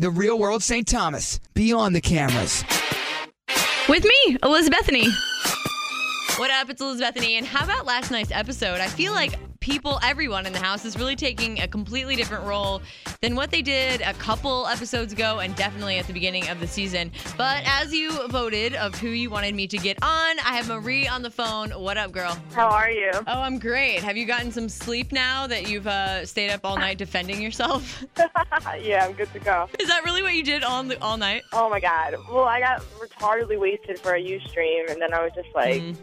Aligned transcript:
The 0.00 0.10
Real 0.10 0.38
World 0.38 0.62
St. 0.62 0.88
Thomas, 0.88 1.40
beyond 1.52 1.94
the 1.94 2.00
cameras. 2.00 2.64
With 3.86 4.02
me, 4.02 4.38
Elizabethany. 4.42 5.06
What 6.38 6.50
up? 6.50 6.70
It's 6.70 6.80
Elizabethany. 6.80 7.36
And 7.36 7.46
how 7.46 7.64
about 7.64 7.84
last 7.84 8.10
night's 8.10 8.30
episode? 8.32 8.80
I 8.80 8.86
feel 8.86 9.12
like 9.12 9.38
people, 9.60 10.00
everyone 10.02 10.46
in 10.46 10.54
the 10.54 10.58
house, 10.58 10.86
is 10.86 10.96
really 10.96 11.14
taking 11.14 11.60
a 11.60 11.68
completely 11.68 12.16
different 12.16 12.44
role 12.44 12.80
than 13.20 13.34
what 13.34 13.50
they 13.50 13.60
did 13.60 14.00
a 14.00 14.14
couple 14.14 14.66
episodes 14.66 15.12
ago 15.12 15.40
and 15.40 15.54
definitely 15.54 15.98
at 15.98 16.06
the 16.06 16.14
beginning 16.14 16.48
of 16.48 16.60
the 16.60 16.66
season. 16.66 17.12
But 17.36 17.62
as 17.66 17.92
you 17.92 18.26
voted 18.28 18.74
of 18.74 18.94
who 18.94 19.08
you 19.08 19.28
wanted 19.28 19.54
me 19.54 19.66
to 19.66 19.76
get 19.76 20.02
on, 20.02 20.38
I 20.40 20.56
have 20.56 20.68
Marie 20.68 21.06
on 21.06 21.20
the 21.20 21.30
phone. 21.30 21.70
What 21.72 21.98
up, 21.98 22.10
girl? 22.10 22.38
How 22.54 22.68
are 22.68 22.90
you? 22.90 23.10
Oh, 23.14 23.40
I'm 23.40 23.58
great. 23.58 24.02
Have 24.02 24.16
you 24.16 24.24
gotten 24.24 24.50
some 24.50 24.68
sleep 24.68 25.12
now 25.12 25.46
that 25.46 25.68
you've 25.68 25.86
uh, 25.86 26.24
stayed 26.24 26.50
up 26.50 26.60
all 26.64 26.76
night 26.76 26.96
defending 26.96 27.42
yourself? 27.42 28.02
yeah, 28.80 29.04
I'm 29.04 29.12
good 29.12 29.32
to 29.34 29.40
go. 29.40 29.68
Is 29.78 29.88
that 29.88 30.04
really 30.04 30.22
what 30.22 30.34
you 30.34 30.42
did 30.42 30.64
all 30.64 30.82
the, 30.82 31.00
all 31.02 31.18
night? 31.18 31.42
Oh 31.52 31.68
my 31.68 31.80
god. 31.80 32.16
Well, 32.30 32.44
I 32.44 32.60
got 32.60 32.82
retardedly 32.98 33.58
wasted 33.58 33.98
for 33.98 34.14
a 34.14 34.22
Ustream, 34.22 34.90
and 34.90 35.00
then 35.02 35.12
I 35.12 35.22
was 35.22 35.32
just 35.34 35.48
like, 35.54 35.80
Mm. 35.80 35.96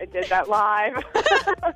I 0.00 0.06
did 0.06 0.24
that 0.28 0.48
live. 0.48 0.96
All 1.14 1.72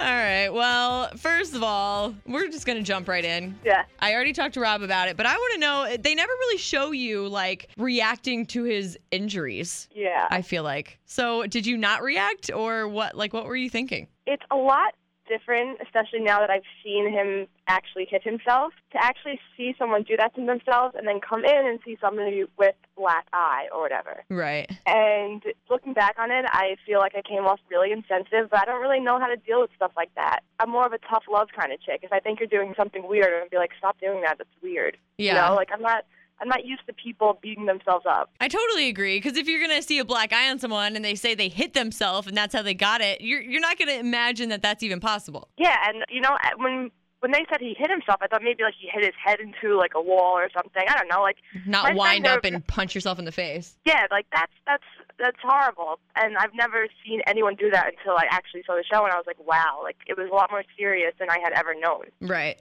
right. 0.00 0.48
Well, 0.48 1.10
first 1.16 1.54
of 1.54 1.62
all, 1.62 2.14
we're 2.26 2.48
just 2.48 2.66
going 2.66 2.78
to 2.78 2.84
jump 2.84 3.08
right 3.08 3.24
in. 3.24 3.58
yeah. 3.64 3.84
I 3.98 4.14
already 4.14 4.32
talked 4.32 4.54
to 4.54 4.60
Rob 4.60 4.82
about 4.82 5.08
it, 5.08 5.16
but 5.16 5.26
I 5.26 5.34
want 5.34 5.54
to 5.54 5.60
know 5.60 5.96
they 5.98 6.14
never 6.14 6.32
really 6.32 6.58
show 6.58 6.92
you 6.92 7.28
like 7.28 7.68
reacting 7.76 8.46
to 8.46 8.62
his 8.64 8.98
injuries. 9.10 9.88
Yeah. 9.92 10.28
I 10.30 10.42
feel 10.42 10.62
like. 10.62 10.98
So, 11.06 11.46
did 11.46 11.66
you 11.66 11.76
not 11.76 12.02
react 12.02 12.50
or 12.54 12.86
what 12.88 13.16
like 13.16 13.32
what 13.32 13.44
were 13.44 13.56
you 13.56 13.70
thinking? 13.70 14.08
it's 14.30 14.42
a 14.50 14.56
lot 14.56 14.92
different, 15.28 15.78
especially 15.82 16.20
now 16.20 16.40
that 16.40 16.50
I've 16.50 16.66
seen 16.82 17.10
him 17.10 17.46
actually 17.66 18.06
hit 18.10 18.22
himself. 18.22 18.72
To 18.92 19.04
actually 19.04 19.38
see 19.56 19.74
someone 19.78 20.02
do 20.02 20.16
that 20.16 20.34
to 20.34 20.44
themselves 20.44 20.94
and 20.96 21.06
then 21.06 21.20
come 21.20 21.44
in 21.44 21.66
and 21.66 21.78
see 21.84 21.98
somebody 22.00 22.44
with 22.58 22.74
black 22.96 23.26
eye 23.32 23.68
or 23.72 23.80
whatever. 23.80 24.24
Right. 24.30 24.70
And 24.86 25.42
looking 25.70 25.92
back 25.92 26.16
on 26.18 26.30
it, 26.30 26.46
I 26.48 26.76
feel 26.86 26.98
like 26.98 27.12
I 27.14 27.22
came 27.22 27.44
off 27.46 27.60
really 27.70 27.92
insensitive, 27.92 28.50
but 28.50 28.60
I 28.60 28.64
don't 28.64 28.80
really 28.80 29.00
know 29.00 29.20
how 29.20 29.26
to 29.26 29.36
deal 29.36 29.60
with 29.60 29.70
stuff 29.76 29.92
like 29.96 30.14
that. 30.14 30.40
I'm 30.58 30.70
more 30.70 30.86
of 30.86 30.92
a 30.92 30.98
tough 30.98 31.24
love 31.30 31.48
kind 31.56 31.72
of 31.72 31.80
chick. 31.80 32.00
If 32.02 32.12
I 32.12 32.20
think 32.20 32.40
you're 32.40 32.48
doing 32.48 32.74
something 32.76 33.06
weird, 33.06 33.26
I'm 33.26 33.40
gonna 33.40 33.50
be 33.50 33.56
like, 33.58 33.72
stop 33.78 34.00
doing 34.00 34.22
that. 34.22 34.38
That's 34.38 34.50
weird. 34.62 34.96
Yeah. 35.18 35.34
You 35.34 35.50
know, 35.50 35.54
like 35.54 35.68
I'm 35.72 35.82
not. 35.82 36.04
I'm 36.40 36.48
not 36.48 36.64
used 36.64 36.86
to 36.86 36.92
people 36.92 37.38
beating 37.42 37.66
themselves 37.66 38.06
up. 38.08 38.30
I 38.40 38.48
totally 38.48 38.88
agree 38.88 39.18
because 39.18 39.36
if 39.36 39.48
you're 39.48 39.60
gonna 39.60 39.82
see 39.82 39.98
a 39.98 40.04
black 40.04 40.32
eye 40.32 40.50
on 40.50 40.58
someone 40.58 40.96
and 40.96 41.04
they 41.04 41.14
say 41.14 41.34
they 41.34 41.48
hit 41.48 41.74
themselves 41.74 42.28
and 42.28 42.36
that's 42.36 42.54
how 42.54 42.62
they 42.62 42.74
got 42.74 43.00
it, 43.00 43.20
you're 43.20 43.40
you're 43.40 43.60
not 43.60 43.78
gonna 43.78 43.92
imagine 43.92 44.48
that 44.50 44.62
that's 44.62 44.82
even 44.82 45.00
possible. 45.00 45.48
Yeah, 45.58 45.76
and 45.86 46.04
you 46.08 46.20
know 46.20 46.36
when 46.56 46.90
when 47.20 47.32
they 47.32 47.44
said 47.50 47.60
he 47.60 47.74
hit 47.76 47.90
himself, 47.90 48.18
I 48.20 48.26
thought 48.28 48.42
maybe 48.42 48.62
like 48.62 48.74
he 48.80 48.88
hit 48.92 49.04
his 49.04 49.14
head 49.22 49.40
into 49.40 49.76
like 49.76 49.92
a 49.96 50.00
wall 50.00 50.34
or 50.38 50.48
something. 50.56 50.82
I 50.88 50.96
don't 50.96 51.08
know, 51.08 51.20
like 51.22 51.36
Not 51.66 51.94
wind 51.94 52.26
up 52.26 52.44
never- 52.44 52.54
and 52.56 52.66
punch 52.66 52.94
yourself 52.94 53.18
in 53.18 53.24
the 53.24 53.32
face. 53.32 53.76
yeah, 53.84 54.06
like 54.10 54.26
that's 54.32 54.52
that's 54.66 54.84
that's 55.18 55.36
horrible. 55.42 55.98
And 56.14 56.36
I've 56.36 56.54
never 56.54 56.86
seen 57.04 57.20
anyone 57.26 57.56
do 57.56 57.70
that 57.72 57.86
until 57.98 58.12
I 58.16 58.24
actually 58.30 58.62
saw 58.66 58.74
the 58.76 58.84
show, 58.84 59.02
and 59.04 59.12
I 59.12 59.16
was 59.16 59.24
like, 59.26 59.38
wow, 59.44 59.80
like 59.82 59.96
it 60.06 60.16
was 60.16 60.28
a 60.30 60.34
lot 60.34 60.50
more 60.50 60.62
serious 60.78 61.12
than 61.18 61.28
I 61.30 61.38
had 61.42 61.52
ever 61.54 61.74
known. 61.74 62.04
Right. 62.20 62.56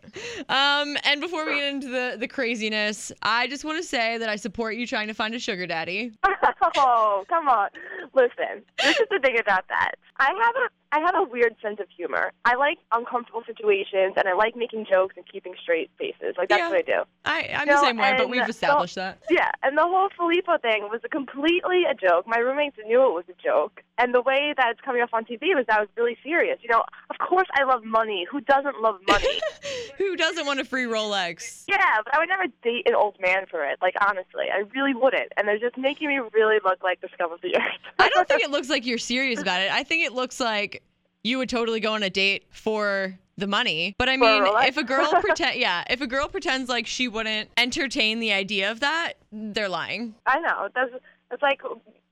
Um, 0.50 0.98
and 1.04 1.22
before 1.22 1.46
we 1.46 1.56
get 1.56 1.72
into 1.74 1.90
the, 1.90 2.16
the 2.20 2.28
craziness, 2.28 3.12
I 3.22 3.48
just 3.48 3.64
want 3.64 3.78
to 3.78 3.84
say 3.84 4.18
that 4.18 4.30
I 4.30 4.36
support 4.38 4.76
you 4.76 4.88
trying 4.88 5.08
to 5.08 5.14
find 5.14 5.36
a 5.36 5.40
sugar 5.40 5.68
daddy. 5.68 6.12
oh, 6.78 7.26
come 7.30 7.48
on. 7.48 7.70
Listen, 8.14 8.64
this 8.84 9.00
is 9.00 9.08
the 9.12 9.20
thing 9.20 9.40
about 9.40 9.68
that. 9.70 9.92
I 10.20 10.28
have 10.28 10.56
a 10.56 10.70
I 10.92 11.00
have 11.02 11.16
a 11.16 11.24
weird 11.24 11.56
sense 11.62 11.80
of 11.80 11.88
humor. 11.96 12.32
I 12.46 12.56
like 12.56 12.78
uncomfortable 12.94 13.44
situations, 13.46 14.14
and 14.16 14.28
I 14.28 14.34
like 14.34 14.56
making 14.56 14.86
jokes 14.90 15.16
and 15.18 15.26
keeping 15.28 15.54
straight 15.62 15.90
faces. 15.98 16.36
Like 16.38 16.50
that's 16.50 16.60
Yeah. 16.62 16.70
what 16.70 16.78
I 16.80 16.82
do. 16.82 17.04
I, 17.26 17.50
I'm 17.62 17.68
No, 17.68 17.76
the 17.76 17.82
same 17.82 17.98
way, 17.98 18.16
but 18.18 18.30
we've 18.30 18.44
the- 18.44 18.50
established 18.50 18.96
that. 18.96 19.20
Yeah, 19.30 19.52
and 19.64 19.78
the 19.78 19.84
whole 19.84 20.10
Filippo 20.18 20.58
thing 20.60 20.84
was 20.90 21.02
a 21.04 21.10
completely 21.10 21.84
a 21.84 21.94
joke. 21.94 22.26
My 22.26 22.38
roommates 22.38 22.78
knew 22.86 23.04
it 23.06 23.14
was 23.14 23.26
a 23.30 23.42
joke, 23.42 23.84
and 23.98 24.14
the 24.14 24.22
way 24.22 24.54
that 24.58 24.72
it's 24.72 24.82
coming 24.82 25.02
off 25.02 25.10
on 25.14 25.26
TV 25.26 25.56
was 25.56 25.66
that 25.68 25.78
I 25.78 25.82
was 25.82 25.90
really 25.98 26.18
serious. 26.24 26.60
You 26.62 26.70
know, 26.70 26.84
of 27.10 27.18
course 27.18 27.48
I 27.54 27.64
love 27.64 27.84
money. 27.84 28.26
Who 28.32 28.42
doesn't 28.42 28.82
love 28.82 29.00
money? 29.08 29.40
Who 29.98 30.16
doesn't 30.16 30.46
want 30.46 30.60
a 30.60 30.66
free 30.66 30.86
Rolex? 30.86 31.64
yeah, 31.68 31.98
but 32.04 32.16
I 32.16 32.20
would 32.20 32.30
never 32.30 32.44
date 32.64 32.88
an 32.88 32.96
old 32.96 33.18
man 33.20 33.46
for 33.50 33.64
it. 33.66 33.80
Like 33.82 33.96
honestly, 34.02 34.46
I 34.54 34.64
really 34.76 34.94
wouldn't. 34.94 35.32
And 35.38 35.48
they're 35.48 35.60
just 35.60 35.78
making 35.78 36.10
me 36.10 36.20
really 36.34 36.58
look 36.64 36.84
like 36.84 37.02
the 37.02 37.10
scum 37.14 37.32
of 37.32 37.42
the 37.42 37.56
earth. 37.56 37.82
I 38.00 38.10
don't 38.10 38.28
think 38.28 38.44
it 38.44 38.52
looks 38.52 38.70
like 38.70 38.86
you're 38.86 38.98
serious 38.98 39.42
about 39.42 39.62
it. 39.62 39.72
I 39.72 39.84
think 39.84 40.06
it 40.06 40.14
looks 40.14 40.40
like 40.40 40.84
you 41.24 41.38
would 41.40 41.50
totally 41.50 41.80
go 41.80 41.94
on 41.94 42.04
a 42.04 42.10
date 42.10 42.46
for 42.52 43.18
the 43.38 43.48
money. 43.48 43.96
But 43.98 44.10
I 44.10 44.18
For 44.18 44.24
a 44.24 44.42
mean, 44.44 44.54
if 44.68 44.78
a 44.78 44.84
girl 44.84 45.12
pretend, 45.22 45.60
yeah, 45.60 45.84
if 45.90 46.02
a 46.02 46.08
girl 46.08 46.28
pretends 46.28 46.70
like 46.70 46.88
she 46.88 47.08
wouldn't 47.08 47.50
entertain 47.58 48.20
the 48.20 48.32
idea 48.34 48.72
of 48.72 48.80
that, 48.80 49.14
they're 49.32 49.70
lying. 49.70 50.16
I 50.26 50.40
know. 50.40 50.70
That's 50.74 50.92
that's 51.30 51.42
like 51.42 51.62